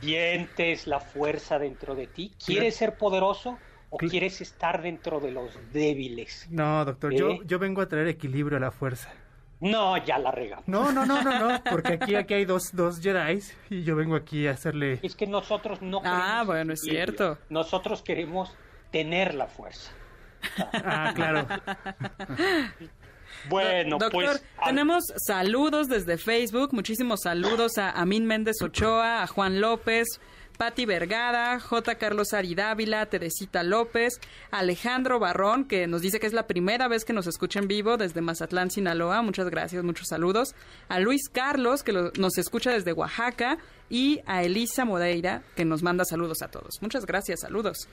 [0.00, 2.32] ¿Sientes la fuerza dentro de ti?
[2.44, 3.58] ¿Quieres ser poderoso
[3.90, 6.46] o quieres estar dentro de los débiles?
[6.50, 7.40] No, doctor, yo, ¿Eh?
[7.44, 9.10] yo vengo a traer equilibrio a la fuerza.
[9.60, 10.68] No, ya la regamos.
[10.68, 13.40] No, no, no, no, no, porque aquí, aquí hay dos, dos Jedi
[13.70, 15.00] y yo vengo aquí a hacerle...
[15.02, 17.38] Es que nosotros no Ah, queremos bueno, es cierto.
[17.48, 18.54] Nosotros queremos
[18.90, 19.90] tener la fuerza.
[20.72, 21.46] Ah, claro.
[23.48, 29.60] Bueno, Doctor, pues tenemos saludos desde Facebook, muchísimos saludos a Amin Méndez Ochoa, a Juan
[29.60, 30.06] López,
[30.56, 31.96] Patti Vergara, J.
[31.96, 34.18] Carlos Aridávila, Teresita López,
[34.50, 37.98] Alejandro Barrón, que nos dice que es la primera vez que nos escucha en vivo
[37.98, 39.20] desde Mazatlán, Sinaloa.
[39.20, 40.54] Muchas gracias, muchos saludos.
[40.88, 43.58] A Luis Carlos, que lo- nos escucha desde Oaxaca.
[43.90, 46.80] Y a Elisa Modeira, que nos manda saludos a todos.
[46.80, 47.86] Muchas gracias, saludos.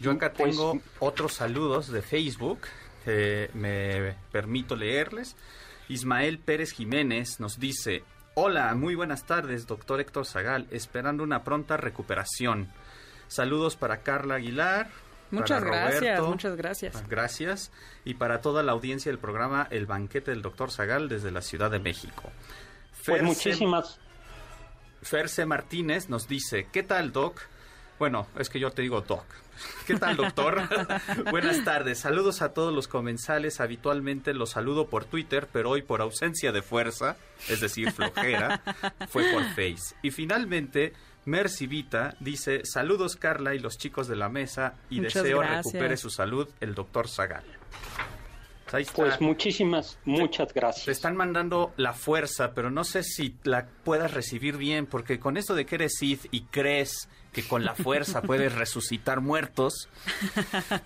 [0.00, 2.60] Yo acá Pues- tengo otros saludos de Facebook
[3.04, 5.36] que me permito leerles.
[5.88, 11.76] Ismael Pérez Jiménez nos dice, hola, muy buenas tardes, doctor Héctor Zagal, esperando una pronta
[11.76, 12.68] recuperación.
[13.28, 14.90] Saludos para Carla Aguilar.
[15.30, 16.26] Muchas para gracias, Roberto.
[16.28, 16.96] muchas gracias.
[16.96, 17.70] Ah, Gracias.
[18.04, 21.70] Y para toda la audiencia del programa El Banquete del Doctor Zagal desde la Ciudad
[21.70, 22.30] de México.
[23.06, 23.98] pues muchísimas
[25.02, 27.40] Ferce Martínez nos dice, ¿qué tal, Doc?
[28.00, 29.26] Bueno, es que yo te digo Doc.
[29.86, 30.62] ¿Qué tal, doctor?
[31.30, 31.98] Buenas tardes.
[31.98, 33.60] Saludos a todos los comensales.
[33.60, 38.62] Habitualmente los saludo por Twitter, pero hoy por ausencia de fuerza, es decir, flojera,
[39.10, 39.94] fue por Face.
[40.00, 40.94] Y finalmente,
[41.26, 45.66] Mercy Vita dice, saludos Carla y los chicos de la mesa y Muchas deseo gracias.
[45.66, 47.44] recupere su salud el doctor Zagal.
[48.72, 48.92] Está.
[48.94, 50.86] Pues muchísimas, muchas gracias.
[50.86, 55.36] Te están mandando la fuerza, pero no sé si la puedas recibir bien, porque con
[55.36, 59.88] esto de que eres Sith y crees que con la fuerza puedes resucitar muertos,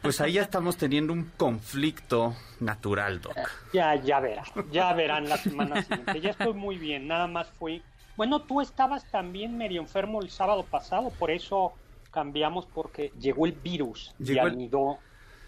[0.02, 3.36] pues ahí ya estamos teniendo un conflicto natural, Doc.
[3.72, 6.20] Ya, ya verán, ya verán la semana siguiente.
[6.20, 7.82] Ya estoy muy bien, nada más fui.
[8.16, 11.72] Bueno, tú estabas también medio enfermo el sábado pasado, por eso
[12.10, 14.98] cambiamos porque llegó el virus y Llegó el- anidó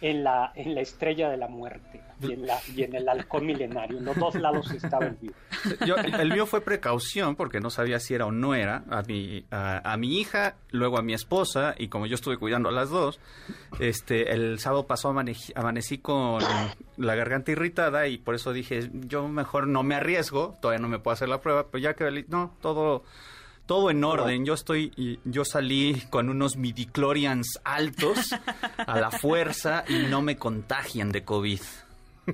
[0.00, 3.44] en la, en la estrella de la muerte y en, la, y en el halcón
[3.46, 3.98] milenario.
[3.98, 5.36] En los dos lados estaba el virus.
[5.86, 8.84] Yo- el mío fue precaución porque no sabía si era o no era.
[8.90, 12.68] A mi, a, a mi hija, luego a mi esposa, y como yo estuve cuidando
[12.68, 13.20] a las dos,
[13.80, 16.42] este, el sábado pasado amane- amanecí con
[16.96, 20.98] la garganta irritada y por eso dije, yo mejor no me arriesgo, todavía no me
[20.98, 23.04] puedo hacer la prueba, pero ya que no, todo,
[23.66, 24.44] todo en orden.
[24.46, 28.30] Yo estoy, y- yo salí con unos midichlorians altos
[28.78, 31.60] a la fuerza y no me contagian de COVID.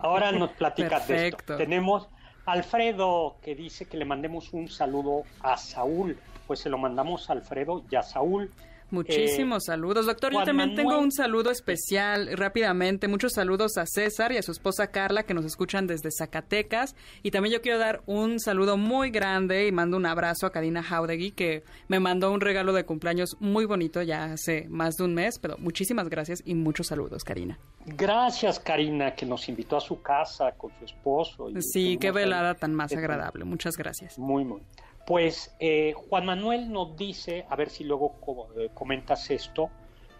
[0.00, 1.56] Ahora nos platicas de esto.
[1.56, 2.08] Tenemos
[2.46, 6.18] Alfredo que dice que le mandemos un saludo a Saúl.
[6.46, 8.50] Pues se lo mandamos a Alfredo y a Saúl.
[8.92, 10.32] Muchísimos saludos, doctor.
[10.34, 13.08] Yo también tengo un saludo especial rápidamente.
[13.08, 16.94] Muchos saludos a César y a su esposa Carla que nos escuchan desde Zacatecas.
[17.22, 20.82] Y también yo quiero dar un saludo muy grande y mando un abrazo a Karina
[20.82, 25.14] Jaudegui que me mandó un regalo de cumpleaños muy bonito ya hace más de un
[25.14, 25.38] mes.
[25.38, 27.58] Pero muchísimas gracias y muchos saludos, Karina.
[27.86, 31.48] Gracias, Karina, que nos invitó a su casa con su esposo.
[31.60, 33.44] sí, qué velada tan más agradable.
[33.44, 34.18] Muchas gracias.
[34.18, 34.60] Muy, muy.
[35.06, 38.16] Pues eh, Juan Manuel nos dice, a ver si luego
[38.56, 39.70] eh, comentas esto,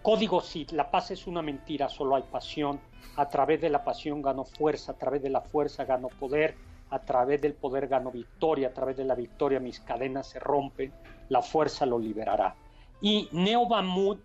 [0.02, 2.80] código sí, la paz es una mentira, solo hay pasión,
[3.16, 6.56] a través de la pasión gano fuerza, a través de la fuerza gano poder,
[6.90, 10.92] a través del poder gano victoria, a través de la victoria mis cadenas se rompen,
[11.28, 12.54] la fuerza lo liberará.
[13.00, 14.20] Y Neo Bamut,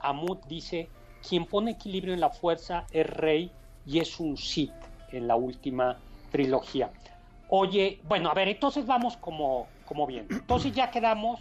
[0.00, 0.88] Amut dice,
[1.26, 3.52] quien pone equilibrio en la fuerza es rey
[3.86, 4.72] y es un Sith
[5.12, 5.98] en la última
[6.30, 6.90] trilogía.
[7.48, 10.26] Oye, bueno, a ver, entonces vamos como como bien.
[10.30, 11.40] Entonces ya quedamos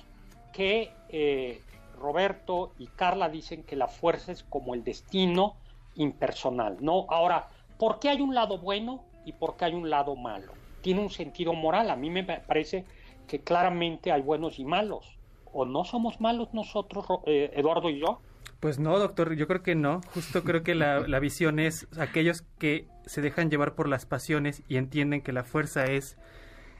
[0.54, 1.62] que eh,
[2.00, 5.56] Roberto y Carla dicen que la fuerza es como el destino
[5.96, 7.06] impersonal, ¿no?
[7.10, 10.54] Ahora, ¿por qué hay un lado bueno y por qué hay un lado malo?
[10.82, 11.90] Tiene un sentido moral.
[11.90, 12.86] A mí me parece
[13.28, 15.18] que claramente hay buenos y malos.
[15.54, 18.20] ¿O no somos malos nosotros, eh, Eduardo y yo?
[18.60, 20.02] Pues no, doctor, yo creo que no.
[20.14, 24.64] Justo creo que la, la visión es aquellos que se dejan llevar por las pasiones
[24.68, 26.18] y entienden que la fuerza es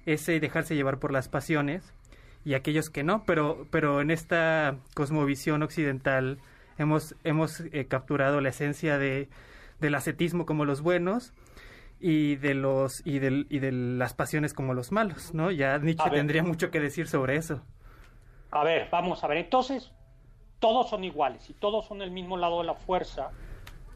[0.06, 1.94] ese dejarse llevar por las pasiones
[2.44, 6.40] y aquellos que no, pero, pero en esta cosmovisión occidental
[6.78, 9.30] hemos, hemos eh, capturado la esencia de,
[9.80, 11.34] del ascetismo como los buenos
[12.00, 15.52] y de los y de, y de las pasiones como los malos, ¿no?
[15.52, 17.62] Ya Nietzsche tendría mucho que decir sobre eso.
[18.50, 19.92] A ver, vamos a ver, entonces
[20.60, 23.32] todos son iguales y todos son el mismo lado de la fuerza.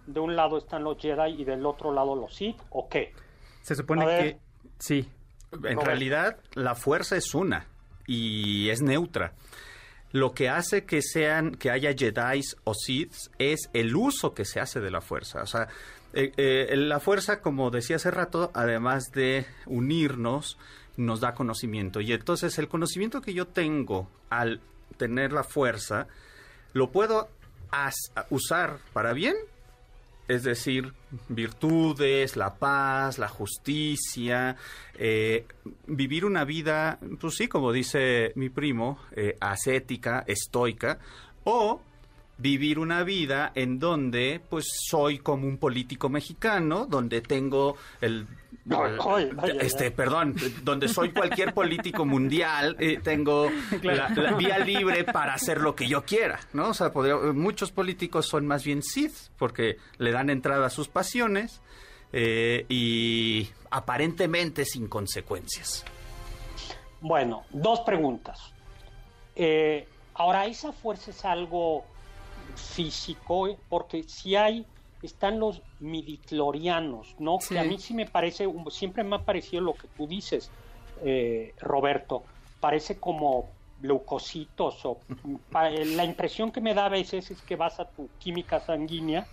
[0.05, 3.11] De un lado están los Jedi y del otro lado los Sith, ¿o qué?
[3.61, 4.37] Se supone que
[4.77, 5.09] sí.
[5.63, 7.67] En realidad, la fuerza es una
[8.05, 9.33] y es neutra.
[10.11, 14.59] Lo que hace que sean, que haya Jedi o Sith es el uso que se
[14.59, 15.41] hace de la fuerza.
[15.41, 15.67] O sea,
[16.13, 20.57] eh, eh, la fuerza, como decía hace rato, además de unirnos,
[20.95, 21.99] nos da conocimiento.
[21.99, 24.61] Y entonces el conocimiento que yo tengo al
[24.97, 26.07] tener la fuerza,
[26.73, 27.29] lo puedo
[28.29, 29.35] usar para bien
[30.27, 30.93] es decir,
[31.29, 34.55] virtudes, la paz, la justicia,
[34.97, 35.45] eh,
[35.87, 40.99] vivir una vida, pues sí, como dice mi primo, eh, ascética, estoica,
[41.43, 41.81] o
[42.37, 48.27] vivir una vida en donde pues soy como un político mexicano, donde tengo el
[49.59, 53.51] este, perdón, donde soy cualquier político mundial, eh, tengo
[53.83, 54.07] la,
[54.37, 56.69] vía libre para hacer lo que yo quiera, ¿no?
[56.69, 56.91] O sea,
[57.33, 61.61] muchos políticos son más bien Sith, porque le dan entrada a sus pasiones
[62.11, 65.85] eh, y aparentemente sin consecuencias.
[67.01, 68.53] Bueno, dos preguntas.
[69.35, 71.85] Eh, ahora, ¿esa fuerza es algo
[72.55, 73.59] físico?
[73.69, 74.65] Porque si hay
[75.05, 77.37] están los midiclorianos, ¿no?
[77.37, 80.51] Que a mí sí me parece, siempre me ha parecido lo que tú dices,
[81.03, 82.23] eh, Roberto,
[82.59, 83.49] parece como
[83.81, 84.99] leucocitos o
[85.51, 89.27] la impresión que me da a veces es que vas a tu química sanguínea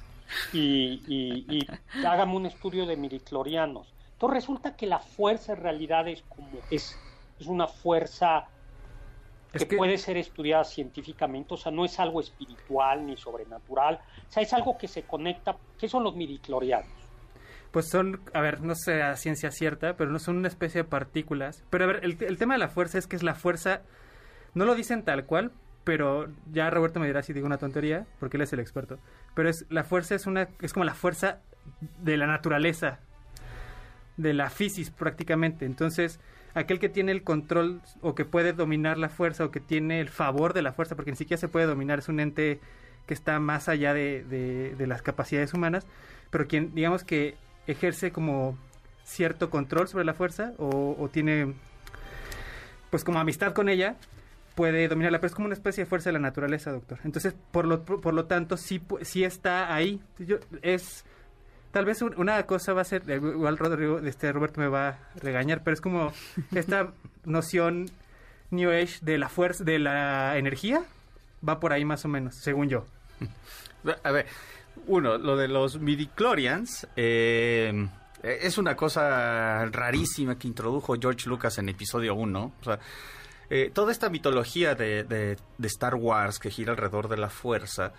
[0.53, 1.67] y, y,
[2.05, 3.93] hágame un estudio de midiclorianos.
[4.13, 6.97] Entonces resulta que la fuerza en realidad es como es,
[7.39, 8.49] es una fuerza
[9.53, 14.43] que, puede ser estudiada científicamente, o sea, no es algo espiritual ni sobrenatural, o sea,
[14.43, 16.91] es algo que se conecta, ¿qué son los midiclorianos?
[17.71, 20.89] Pues son, a ver, no sé a ciencia cierta, pero no son una especie de
[20.89, 21.65] partículas.
[21.71, 23.81] Pero a ver, el, tema de la fuerza es que es la fuerza,
[24.53, 28.37] no lo dicen tal cual, pero ya Roberto me dirá si digo una tontería, porque
[28.37, 28.99] él es el experto.
[29.35, 31.41] Pero es la fuerza es una es como la fuerza
[31.99, 33.01] de la naturaleza,
[34.19, 35.65] de la fisis prácticamente.
[35.65, 36.21] Entonces,
[36.55, 40.09] aquel que tiene el control o que puede dominar la fuerza o que tiene el
[40.09, 42.61] favor de la fuerza, porque ni siquiera se puede dominar, es un ente
[43.07, 44.23] que está más allá de,
[44.77, 45.87] de, las capacidades humanas,
[46.31, 47.37] pero quien digamos que
[47.67, 48.57] ejerce como
[49.05, 51.55] cierto control sobre la fuerza o, tiene
[52.91, 53.97] pues como amistad con ella,
[54.55, 56.99] puede dominarla, pero es como una especie de fuerza de la naturaleza, doctor.
[57.05, 60.01] Entonces, por lo, por lo tanto, sí, sí está ahí.
[60.61, 61.07] Es
[61.73, 65.63] tal vez una cosa va a ser, igual Rodrigo, este Roberto me va a regañar,
[65.65, 66.13] pero es como
[66.55, 66.93] esta
[67.25, 67.91] noción
[68.51, 70.85] New Age de la fuerza, de la energía,
[71.47, 72.87] va por ahí más o menos, según yo.
[74.05, 74.27] A ver,
[74.87, 77.89] uno, lo de los midichlorians, eh,
[78.23, 82.53] es una cosa rarísima que introdujo George Lucas en episodio 1.
[82.61, 82.79] O sea,
[83.51, 87.93] eh, toda esta mitología de, de, Star Wars que gira alrededor de la fuerza eh,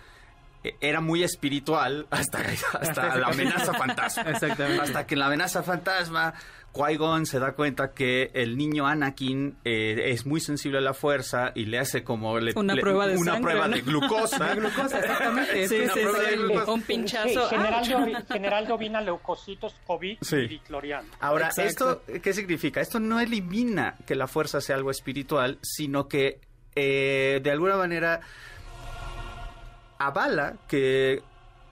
[0.80, 2.38] era muy espiritual hasta,
[2.80, 4.22] hasta la amenaza fantasma.
[4.30, 4.82] Exactamente.
[4.82, 6.34] Hasta que en la amenaza fantasma,
[6.72, 11.52] Qui-Gon se da cuenta que el niño Anakin eh, es muy sensible a la fuerza
[11.54, 13.76] y le hace como le- Una le- prueba de una sangre, prueba ¿no?
[13.76, 14.54] de glucosa.
[14.54, 15.68] glucosa, exactamente.
[15.68, 16.36] Sí, una sí, prueba de sí.
[16.36, 16.72] glucosa.
[16.72, 17.48] Un pinchazo.
[17.48, 20.36] Sí, general, general Dovina leucocitos COVID Sí.
[20.36, 21.08] midichloriano.
[21.20, 22.02] Ahora, Exacto.
[22.08, 22.80] ¿esto qué significa?
[22.80, 26.40] Esto no elimina que la fuerza sea algo espiritual, sino que
[26.74, 28.20] eh, de alguna manera
[29.98, 31.22] avala que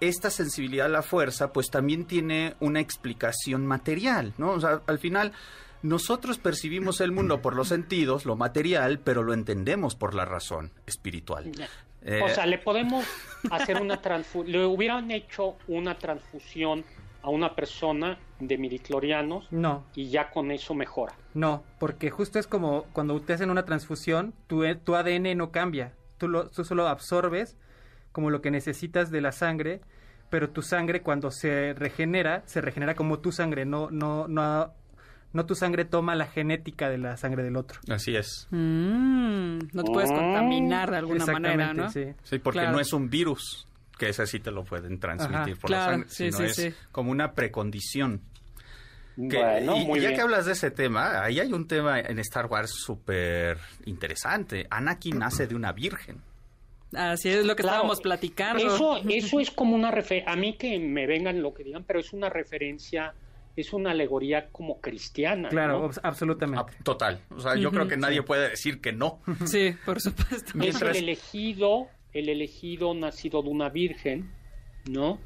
[0.01, 4.51] esta sensibilidad a la fuerza pues también tiene una explicación material, ¿no?
[4.53, 5.33] O sea, al final
[5.83, 10.73] nosotros percibimos el mundo por los sentidos, lo material, pero lo entendemos por la razón
[10.87, 11.51] espiritual.
[12.03, 13.05] Eh, O sea, le podemos
[13.51, 16.85] hacer una transfusión, le hubieran hecho una transfusión
[17.23, 21.15] a una persona de midiclorianos No, y ya con eso mejora.
[21.35, 25.53] no, porque justo es como cuando te hacen una transfusión, tu, eh, tu ADN no
[25.53, 25.93] cambia.
[26.19, 27.57] Tú, lo, tú solo absorbes
[28.13, 29.81] como lo que necesitas de la sangre,
[30.31, 34.73] pero tu sangre cuando se regenera, se regenera como tu sangre, no, no, no,
[35.33, 37.81] no tu sangre toma la genética de la sangre del otro.
[37.91, 38.47] así es.
[38.51, 41.91] Mm, no te puedes contaminar de alguna manera, ¿no?
[41.91, 42.07] sí.
[42.23, 42.73] Sí, porque Claro.
[42.73, 43.67] no es un virus,
[43.99, 46.55] que ese sí te lo pueden transmitir Ajá, por la sangre, sí, sino sí, es
[46.57, 46.75] sí.
[46.93, 48.21] como una precondición.
[49.15, 50.17] Que- bueno, y, muy ya bien.
[50.17, 54.67] que hablas de ese tema, ahí hay un tema en Star Wars súper interesante.
[54.71, 56.23] Anakin nace de una virgen.
[56.95, 58.63] Así es lo que Claro, estábamos platicando.
[58.75, 62.01] Eso, eso es como una referencia, a mí que me vengan lo que digan, pero
[62.01, 63.15] es una referencia,
[63.57, 65.49] es una alegoría como cristiana.
[65.49, 66.65] Claro, absolutamente.
[66.79, 67.21] Ah, total.
[67.31, 69.21] O sea, yo creo que nadie puede decir que no.
[69.47, 70.49] Sí, por supuesto.
[70.51, 74.31] Es Mientras- el elegido, el elegido nacido de una virgen,
[74.91, 75.19] ¿no?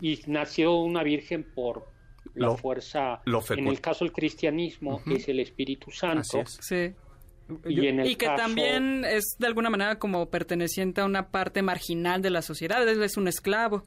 [0.00, 1.88] Y nació de una virgen por
[2.34, 6.40] la Lo- fuerza, lo en el caso del cristianismo es el Espíritu Así Santo.
[6.40, 6.58] es.
[6.62, 6.92] Sí.
[7.66, 11.28] Y, en el Y que caso- también es de alguna manera como perteneciente a una
[11.30, 12.86] parte marginal de la sociedad.
[12.88, 13.82] Él es un esclavo.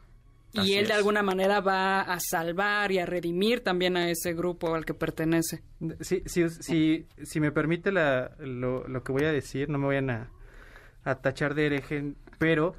[0.54, 4.74] Y él de alguna manera va a salvar y a redimir también a ese grupo
[4.74, 5.64] al que pertenece.
[6.00, 9.88] Si, si, si, si me permite la, lo, lo que voy a decir, no me
[9.88, 10.32] vayan a,
[11.04, 12.74] a tachar de hereje, pero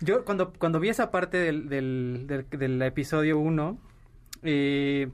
[0.00, 3.76] yo cuando, cuando vi esa parte del, del, del, del episodio 1,
[4.44, 5.08] eh,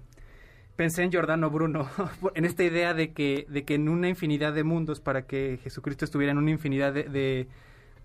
[0.81, 1.91] pensé en Giordano Bruno,
[2.35, 6.07] en esta idea de que, de que en una infinidad de mundos, para que Jesucristo
[6.07, 7.49] estuviera en una infinidad de,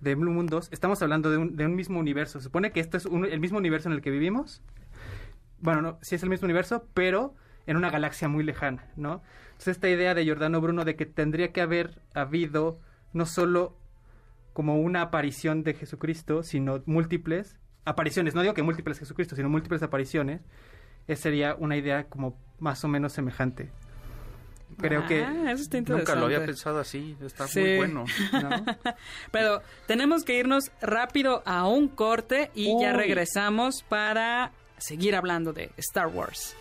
[0.02, 2.38] de, mundos, estamos hablando de un, de un mismo universo.
[2.40, 4.62] Se supone que esto es el mismo universo en el que vivimos,
[5.62, 7.34] bueno, no, sí es el mismo universo, pero
[7.66, 9.22] en una galaxia muy lejana, ¿no?
[9.52, 12.82] Entonces esta idea de Giordano Bruno de que tendría que haber habido
[13.14, 13.78] no solo
[14.52, 19.82] como una aparición de Jesucristo, sino múltiples apariciones, no digo que múltiples Jesucristo, sino múltiples
[19.82, 20.42] apariciones,
[21.08, 23.70] esa sería una idea como más o menos semejante.
[24.78, 26.12] Creo que Ah, eso está interesante.
[26.12, 27.16] Nunca lo había pensado así.
[27.22, 27.60] Está Sí.
[27.62, 28.06] muy bueno.
[28.34, 28.66] ¿no?
[29.32, 35.72] Pero tenemos que irnos rápido a un corte y ya regresamos para seguir hablando de
[35.78, 36.56] Star Wars.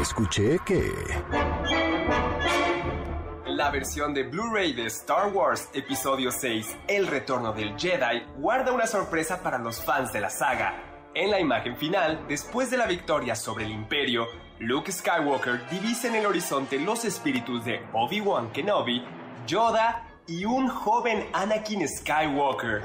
[0.00, 0.92] Escuché que...
[3.46, 8.86] La versión de Blu-ray de Star Wars Episodio 6, El Retorno del Jedi, guarda una
[8.86, 11.10] sorpresa para los fans de la saga.
[11.14, 14.28] En la imagen final, después de la victoria sobre el Imperio,
[14.60, 19.04] Luke Skywalker divisa en el horizonte los espíritus de Obi-Wan Kenobi,
[19.48, 22.84] Yoda y un joven Anakin Skywalker.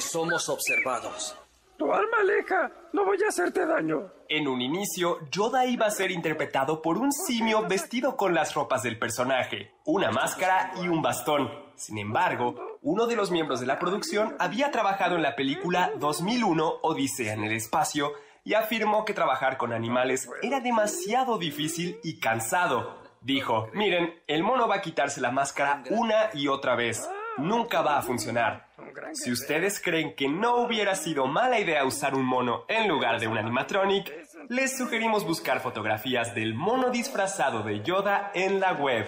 [0.00, 1.36] somos observados.
[1.76, 4.10] Tu alma aleja, no voy a hacerte daño.
[4.28, 8.82] En un inicio, Yoda iba a ser interpretado por un simio vestido con las ropas
[8.82, 11.50] del personaje, una máscara y un bastón.
[11.76, 16.78] Sin embargo, uno de los miembros de la producción había trabajado en la película 2001
[16.82, 23.02] Odisea en el espacio y afirmó que trabajar con animales era demasiado difícil y cansado.
[23.20, 27.10] Dijo, miren, el mono va a quitarse la máscara una y otra vez.
[27.38, 28.66] Nunca va a funcionar.
[29.12, 33.28] Si ustedes creen que no hubiera sido mala idea usar un mono en lugar de
[33.28, 34.12] un animatronic,
[34.48, 39.06] les sugerimos buscar fotografías del mono disfrazado de Yoda en la web.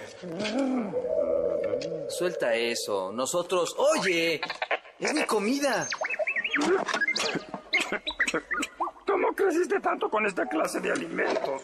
[2.09, 3.13] Suelta eso.
[3.13, 3.75] Nosotros...
[3.79, 4.41] Oye,
[4.99, 5.87] es mi comida.
[9.07, 11.63] ¿Cómo creciste tanto con esta clase de alimentos?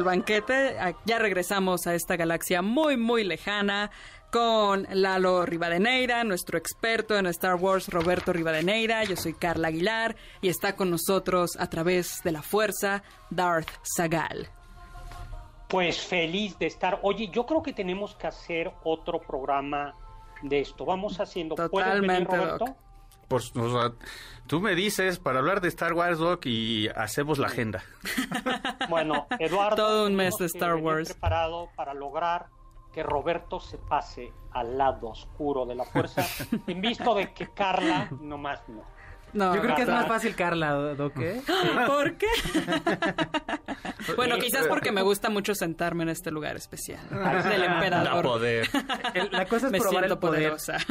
[0.00, 3.90] Del banquete, ya regresamos a esta galaxia muy muy lejana
[4.32, 10.48] con Lalo Rivadeneira, nuestro experto en Star Wars Roberto Rivadeneira, yo soy Carla Aguilar y
[10.48, 14.48] está con nosotros a través de la fuerza Darth Sagal.
[15.68, 16.98] Pues feliz de estar.
[17.02, 19.94] Oye, yo creo que tenemos que hacer otro programa
[20.40, 20.86] de esto.
[20.86, 21.56] Vamos haciendo.
[21.56, 22.64] ¿Puedes venir, Totalmente, Roberto?
[22.64, 22.76] Doc.
[23.30, 23.92] Por, o sea,
[24.48, 27.84] tú me dices para hablar de Star Wars, Doc, y hacemos la agenda.
[28.88, 29.76] Bueno, Eduardo.
[29.76, 31.10] Todo un mes de Star Wars.
[31.12, 32.46] preparado para lograr
[32.92, 36.26] que Roberto se pase al lado oscuro de la fuerza,
[36.66, 38.82] en visto de que Carla nomás no.
[39.32, 40.94] No, Yo creo que es más fácil Carla.
[41.86, 42.26] ¿Por qué?
[44.16, 48.22] bueno, quizás porque me gusta mucho sentarme en este lugar especial del Da emperador.
[48.24, 48.68] poder.
[49.14, 50.40] El- la cosa es Me probar siento el poder.
[50.50, 50.76] poderosa.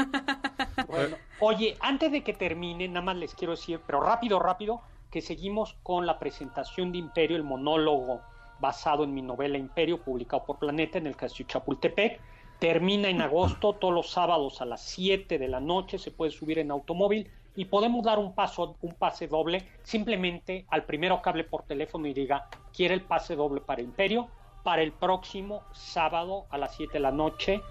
[0.87, 4.81] Bueno, oye, antes de que termine, nada más les quiero decir, pero rápido, rápido,
[5.11, 8.21] que seguimos con la presentación de Imperio, el monólogo
[8.59, 12.19] basado en mi novela Imperio, publicado por Planeta en el Castillo Chapultepec.
[12.59, 16.57] Termina en agosto, todos los sábados a las 7 de la noche, se puede subir
[16.59, 17.29] en automóvil
[17.59, 22.07] y podemos dar un paso, un pase doble, simplemente al primero que hable por teléfono
[22.07, 24.29] y diga, quiere el pase doble para Imperio,
[24.63, 27.61] para el próximo sábado a las 7 de la noche,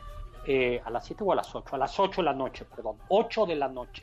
[0.47, 2.99] eh, a las 7 o a las 8, a las 8 de la noche, perdón,
[3.09, 4.03] 8 de la noche.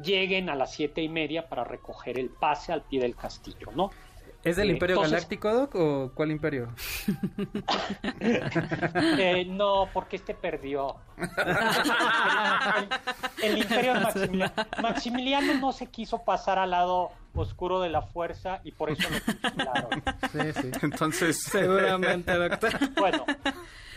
[0.00, 3.90] Lleguen a las 7 y media para recoger el pase al pie del castillo, ¿no?
[4.44, 6.68] ¿Es del Eh, Imperio entonces- Galáctico, Doc, o cuál imperio?
[8.20, 10.96] Eh, no, porque este perdió.
[13.42, 14.52] El, el imperio de Maximiliano.
[14.82, 19.16] Maximiliano no se quiso pasar al lado oscuro de la fuerza y por eso lo
[19.20, 20.02] fusilaron.
[20.32, 20.70] Sí, sí.
[20.82, 22.72] Entonces, Seguramente, doctor.
[22.98, 23.24] Bueno,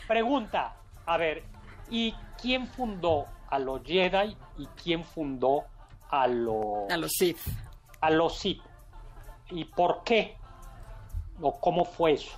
[0.08, 0.76] pregunta,
[1.06, 1.44] a ver,
[1.90, 5.64] ¿y quién fundó a los Jedi y quién fundó
[6.10, 7.38] a los A los Sith.
[8.02, 8.62] a los Sith?
[9.50, 10.37] ¿Y por qué?
[11.42, 12.32] ¿O cómo fue eso?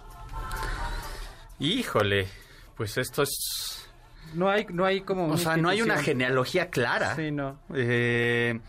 [1.60, 2.28] híjole,
[2.76, 3.90] pues esto es...
[4.34, 5.28] No hay, no hay como.
[5.28, 7.16] O sea, no hay una genealogía clara.
[7.16, 7.60] Sí, no.
[7.74, 8.60] Eh,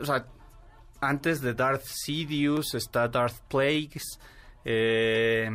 [0.00, 0.26] o sea,
[1.00, 4.20] antes de Darth Sidious está Darth Plagueis,
[4.66, 5.48] eh,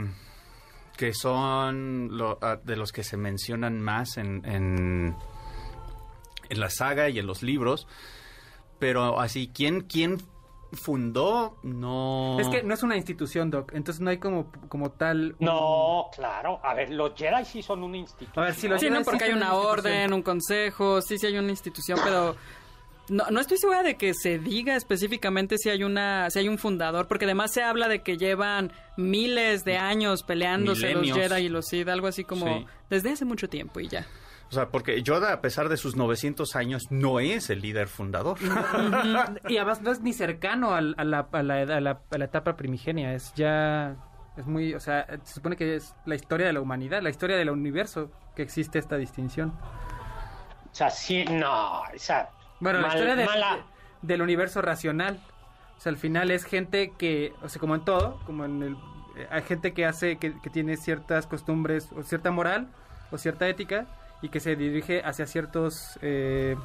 [0.97, 5.15] que son lo- ah, de los que se mencionan más en, en,
[6.49, 7.88] en la saga y en los libros.
[8.80, 10.18] Pero así, ¿quién, quién
[10.74, 11.57] fundó?
[11.63, 12.38] No...
[12.39, 13.72] Es que no es una institución, Doc.
[13.74, 15.36] Entonces no hay como, como tal.
[15.39, 16.59] un- No, claro.
[16.63, 18.43] A ver, los Jedi sí son una institución.
[18.43, 21.26] A ver, si los Sí, no, porque hay son una orden, un consejo, sí, sí
[21.28, 22.36] hay una institución, pero
[23.09, 26.57] no, no estoy segura de que se diga específicamente si hay una, si hay un
[26.57, 31.18] fundador, porque además se habla de que llevan miles de años peleándose Milenios.
[31.18, 32.65] los Jedi y los Sith, algo así como Sí.
[32.89, 34.05] desde hace mucho tiempo y ya.
[34.50, 38.38] O sea, porque Yoda, a pesar de sus 900 años, no es el líder fundador.
[39.50, 42.26] Y además no es ni cercano al- a, la, a, la, a la- a la
[42.26, 43.14] etapa primigenia.
[43.14, 43.95] Es ya.
[44.38, 44.74] Es muy.
[44.74, 48.12] O sea, se supone que es la historia de la humanidad, la historia del universo
[48.36, 49.50] que existe esta distinción.
[50.72, 52.30] O sea, sí, no, o sea,
[52.60, 53.66] Bueno, la historia de- mala.
[54.02, 55.20] del universo racional.
[55.76, 58.74] O sea, al final es gente que, o sea, como en todo, como en el...
[59.18, 62.70] eh, Hay gente que hace, que, que tiene ciertas costumbres, o cierta moral,
[63.12, 63.86] o cierta ética,
[64.22, 65.97] y que se dirige hacia ciertos...
[66.01, 66.55] eh,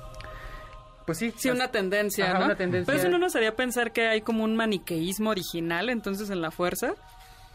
[1.07, 1.33] Pues sí.
[1.37, 2.45] Sí, una tendencia, Ajá, ¿no?
[2.47, 2.87] una tendencia.
[2.87, 6.51] Pero eso no nos haría pensar que hay como un maniqueísmo original entonces en la
[6.51, 6.95] fuerza.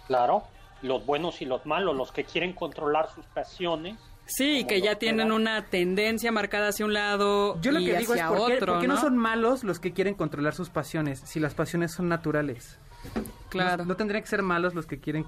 [0.08, 0.44] Claro,
[0.82, 3.98] los buenos y los malos, los que quieren controlar sus pasiones.
[4.30, 8.14] Sí, que ya tienen una tendencia marcada hacia un lado Yo lo y que digo
[8.14, 8.96] es hacia ¿por qué, otro, por qué no?
[8.96, 9.00] ¿no?
[9.02, 12.78] son malos los que quieren controlar sus pasiones si las pasiones son naturales?
[13.48, 13.84] Claro.
[13.84, 15.26] No, no tendrían que ser malos los que quieren...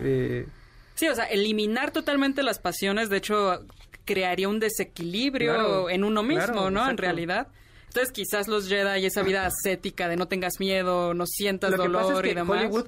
[0.00, 0.48] eh,
[0.94, 3.64] Sí, o sea, eliminar totalmente las pasiones, de hecho,
[4.04, 6.88] crearía un desequilibrio Claro, en uno mismo, claro, ¿no?
[6.88, 7.48] En realidad.
[7.88, 11.82] Entonces, quizás los Jedi, esa vida ascética de no tengas miedo, no sientas Lo que
[11.82, 12.64] dolor pasa es y que demás.
[12.64, 12.86] Hollywood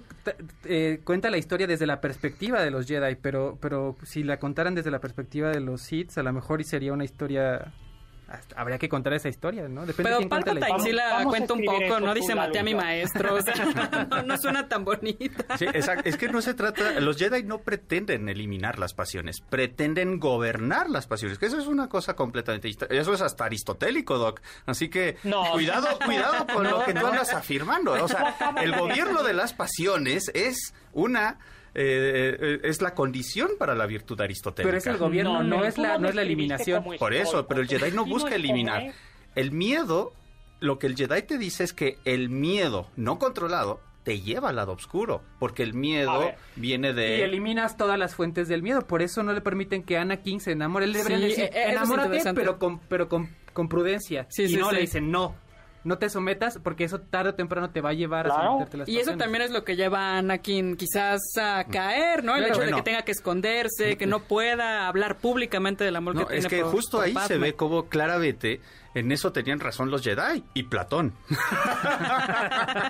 [0.64, 4.74] eh, cuenta la historia desde la perspectiva de los Jedi, pero, pero si la contaran
[4.74, 7.74] desde la perspectiva de los Sith, a lo mejor y sería una historia...
[8.34, 9.86] hasta- habría que contar esa historia, ¿no?
[9.86, 10.84] Depende de Pero la Palpatine historia.
[10.84, 12.14] sí la Vamos cuenta un poco, eso ¿no?
[12.14, 12.76] Dice, maté a mi yo".
[12.78, 13.34] maestro.
[13.34, 13.54] O sea,
[14.10, 15.56] no, no suena tan bonita.
[15.58, 16.08] Sí, exacto.
[16.08, 21.06] Es que no se trata, los Jedi no pretenden eliminar las pasiones, pretenden gobernar las
[21.06, 24.40] pasiones, que eso es una cosa completamente Eso es hasta aristotélico, Doc.
[24.66, 25.50] Así que No.
[25.52, 27.92] cuidado, cuidado con lo que tú andas afirmando.
[27.92, 31.38] O sea, el gobierno de las pasiones es una
[31.74, 34.68] eh, eh, es la condición para la virtud aristotélica.
[34.68, 36.84] Pero es el gobierno, no, No, es la, no es la eliminación.
[36.98, 38.92] Por eso, pero el Jedi no busca eliminar.
[39.34, 40.12] El miedo,
[40.60, 44.56] lo que el Jedi te dice es que el miedo no controlado te lleva al
[44.56, 47.24] lado oscuro, porque el miedo viene Y de...
[47.24, 50.84] eliminas todas las fuentes del miedo, por eso no le permiten que Anakin se enamore.
[50.84, 54.26] Él debería Sí, decir, eh, es enamórate, pero con, pero con, con prudencia.
[54.28, 54.74] Sí, y sí, no sí.
[54.74, 55.34] le dicen, no,
[55.84, 58.78] no te sometas, porque eso tarde o temprano te va a llevar a someterte a
[58.80, 62.34] las Y eso también es lo que lleva a Anakin quizás a caer, ¿no?
[62.36, 66.14] El Claro, hecho de que tenga que esconderse, que no pueda hablar públicamente del amor
[66.14, 68.60] No, que es tiene que por- justo por ahí se ve como claramente
[68.94, 71.12] en eso tenían razón los Jedi y Platón.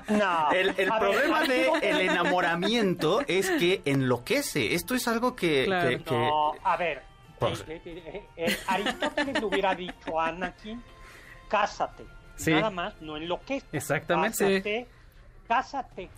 [0.09, 0.51] No.
[0.53, 4.75] El, el problema del donde- el enamoramiento es que enloquece.
[4.75, 5.65] Esto es algo que...
[5.65, 5.89] Claro.
[5.89, 7.03] que- que- No, a ver.
[7.39, 10.83] Pues- eh, eh, eh, eh, Aristóteles le hubiera dicho a Anakin,
[11.49, 12.05] cásate.
[12.37, 12.51] Sí.
[12.53, 13.73] Nada más, no enloquezcas.
[13.73, 14.39] Exactamente.
[14.45, 14.87] Cásate,
[15.49, 16.11] cásate.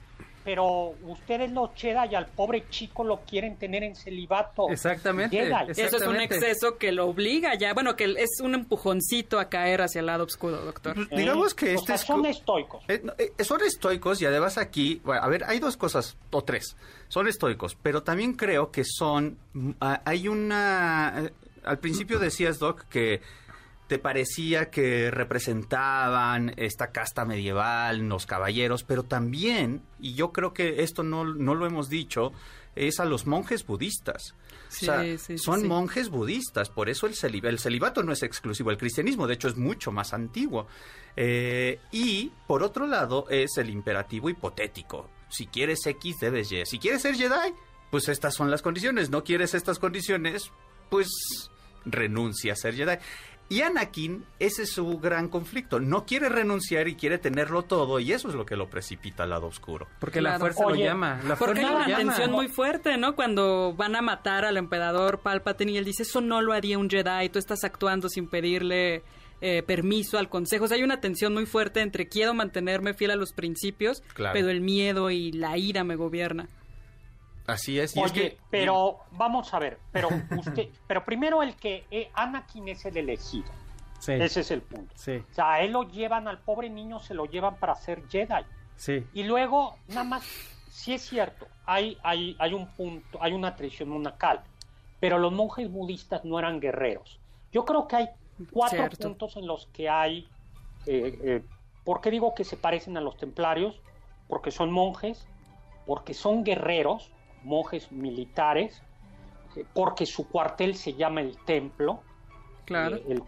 [0.45, 4.71] Pero ustedes los Jedi al pobre chico lo quieren tener en celibato.
[4.71, 5.37] Exactamente.
[5.73, 9.83] Eso es un exceso que lo obliga ya, bueno, que es un empujoncito a caer
[9.83, 10.95] hacia el lado oscuro, doctor.
[10.95, 11.17] pues, ¿eh?
[11.17, 12.85] digamos que O este sea, son co- estoicos.
[12.87, 16.77] Eh, eh, son estoicos y además aquí, bueno, a ver, hay dos cosas, o tres.
[17.09, 21.33] Son estoicos, pero también creo que son, mm, ah, hay una, eh,
[21.65, 23.21] al principio decías, Doc, que
[23.87, 30.83] te parecía que representaban esta casta medieval, los caballeros, pero también, y yo creo que
[30.83, 32.33] esto no, no lo hemos dicho,
[32.75, 34.35] es a los monjes budistas.
[34.69, 35.67] Sí, o sea, sí, sí, son sí.
[35.69, 39.93] monjes budistas, por eso el celibato no es exclusivo al cristianismo, de hecho es mucho
[39.93, 40.67] más antiguo.
[41.17, 45.09] Eh, y por otro lado es el imperativo hipotético.
[45.29, 46.67] Si quieres X, debes Y.
[46.67, 47.55] Si quieres ser Jedi,
[47.91, 49.11] pues estas son las condiciones.
[49.11, 50.53] No quieres estas condiciones,
[50.91, 51.09] pues
[51.85, 52.99] renuncia a ser Jedi.
[53.49, 55.79] Y Anakin, ese es su gran conflicto.
[55.79, 59.31] No quiere renunciar y quiere tenerlo todo, y eso es lo que lo precipita al
[59.31, 59.87] lado oscuro.
[60.01, 61.21] Porque la fuerza lo llama.
[61.27, 62.13] La Porque fuerza hay una llama.
[62.15, 63.15] tensión muy fuerte, ¿no?
[63.15, 66.91] Cuando van a matar al emperador Palpatine y él dice, eso no lo haría un
[66.91, 69.05] Jedi, tú estás actuando sin pedirle
[69.41, 70.65] eh, permiso al consejo.
[70.65, 74.33] O sea, hay una tensión muy fuerte entre quiero mantenerme fiel a los principios, Claro.
[74.33, 76.49] pero el miedo y la ira me gobierna.
[77.47, 77.97] Así es.
[77.97, 82.69] Y es que, pero vamos a ver, pero usted, pero primero el que eh, Anakin
[82.69, 83.49] es el elegido.
[83.99, 84.93] Sí, Ese es el punto.
[84.97, 88.07] sí, O sea, a él lo llevan, al pobre niño se lo llevan para ser
[88.09, 88.45] Jedi.
[88.77, 89.05] sí.
[89.15, 90.23] Y luego, nada más,
[90.71, 94.43] sí es cierto, hay, hay, hay un punto, hay una tradición monacal,
[95.01, 97.19] pero los monjes budistas no eran guerreros.
[97.53, 98.09] Yo creo que hay
[98.53, 99.09] cuatro Cierto.
[99.09, 100.29] puntos en los que hay,
[100.87, 101.43] eh, eh,
[101.85, 103.81] ¿por qué digo que se parecen a los templarios?
[104.29, 105.27] Porque son monjes,
[105.87, 107.11] porque son guerreros,
[107.43, 108.83] monjes militares,
[109.57, 112.03] eh, porque su cuartel se llama el templo,
[112.65, 112.97] Claro.
[112.97, 113.23] eh, el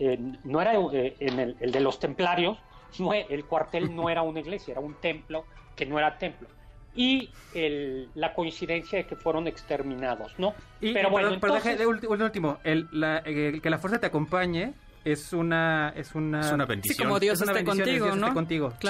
[0.00, 2.58] eh, no era eh, en el, el de los templarios,
[2.98, 5.44] no el cuartel no era una iglesia, era un templo
[5.74, 6.48] que no era templo.
[6.96, 10.54] Y el- la coincidencia de que fueron exterminados, ¿no?
[10.80, 13.98] Y, Pero bueno, perdón, entonces- de ulti- un último, el, la- el que la fuerza
[13.98, 17.08] te acompañe es una es una, Es una Sí, bendición.
[17.08, 18.86] como Dios Es una esté bendición, contigo, sí.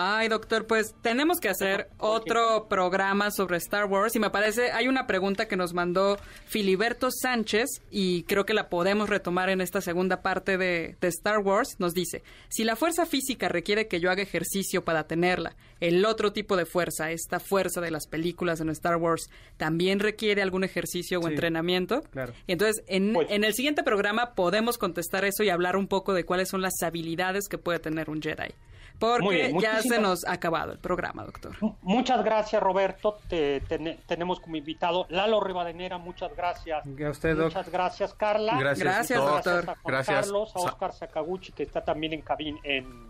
[0.00, 4.86] Ay, doctor, pues tenemos que hacer otro programa sobre Star Wars y me parece, hay
[4.86, 9.80] una pregunta que nos mandó Filiberto Sánchez y creo que la podemos retomar en esta
[9.80, 11.70] segunda parte de, de Star Wars.
[11.80, 16.32] Nos dice, si la fuerza física requiere que yo haga ejercicio para tenerla, el otro
[16.32, 21.18] tipo de fuerza, esta fuerza de las películas en Star Wars, también requiere algún ejercicio
[21.18, 22.02] o Sí, entrenamiento.
[22.12, 22.34] claro.
[22.46, 26.14] Y entonces, en, Pues- en el siguiente programa podemos contestar eso y hablar un poco
[26.14, 28.54] de cuáles son las habilidades que puede tener un Jedi.
[28.98, 31.52] Porque ya se nos ha acabado el programa, doctor.
[31.82, 33.18] Muchas gracias, Roberto.
[33.28, 33.60] Te,
[34.06, 36.84] tenemos como invitado Lalo Rivadenera, muchas gracias.
[36.86, 38.58] A usted, Muchas gracias, Carla.
[38.58, 39.64] Gracias, doctor.
[39.64, 43.08] Gracias a Juan Carlos, a Oscar Sakaguchi, que está también en cabina, en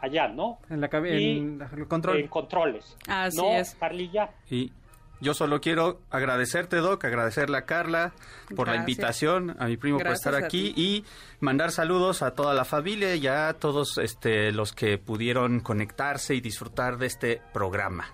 [0.00, 0.58] allá, ¿no?
[0.68, 2.18] En la cabina, en control.
[2.18, 2.96] En controles.
[3.06, 3.74] Así ¿no, es.
[3.74, 4.30] Carlilla?
[4.50, 4.72] Y
[5.20, 8.12] yo solo quiero agradecerte, Doc, agradecerle a Carla
[8.54, 11.04] por la invitación, a mi primo por estar aquí y
[11.40, 16.40] mandar saludos a toda la familia y a todos este, los que pudieron conectarse y
[16.40, 18.06] disfrutar de este programa.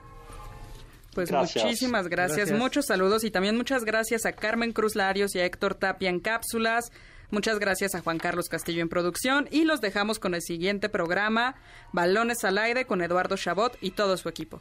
[1.15, 2.51] Pues muchísimas gracias.
[2.51, 6.21] muchos saludos y también muchas gracias a Carmen Cruz Larios y a Héctor Tapia en
[6.21, 6.91] cápsulas.
[7.31, 11.55] Muchas gracias a Juan Carlos Castillo en producción y los dejamos con el siguiente programa,
[11.93, 14.61] Balones al aire con Eduardo Chabot y todo su equipo.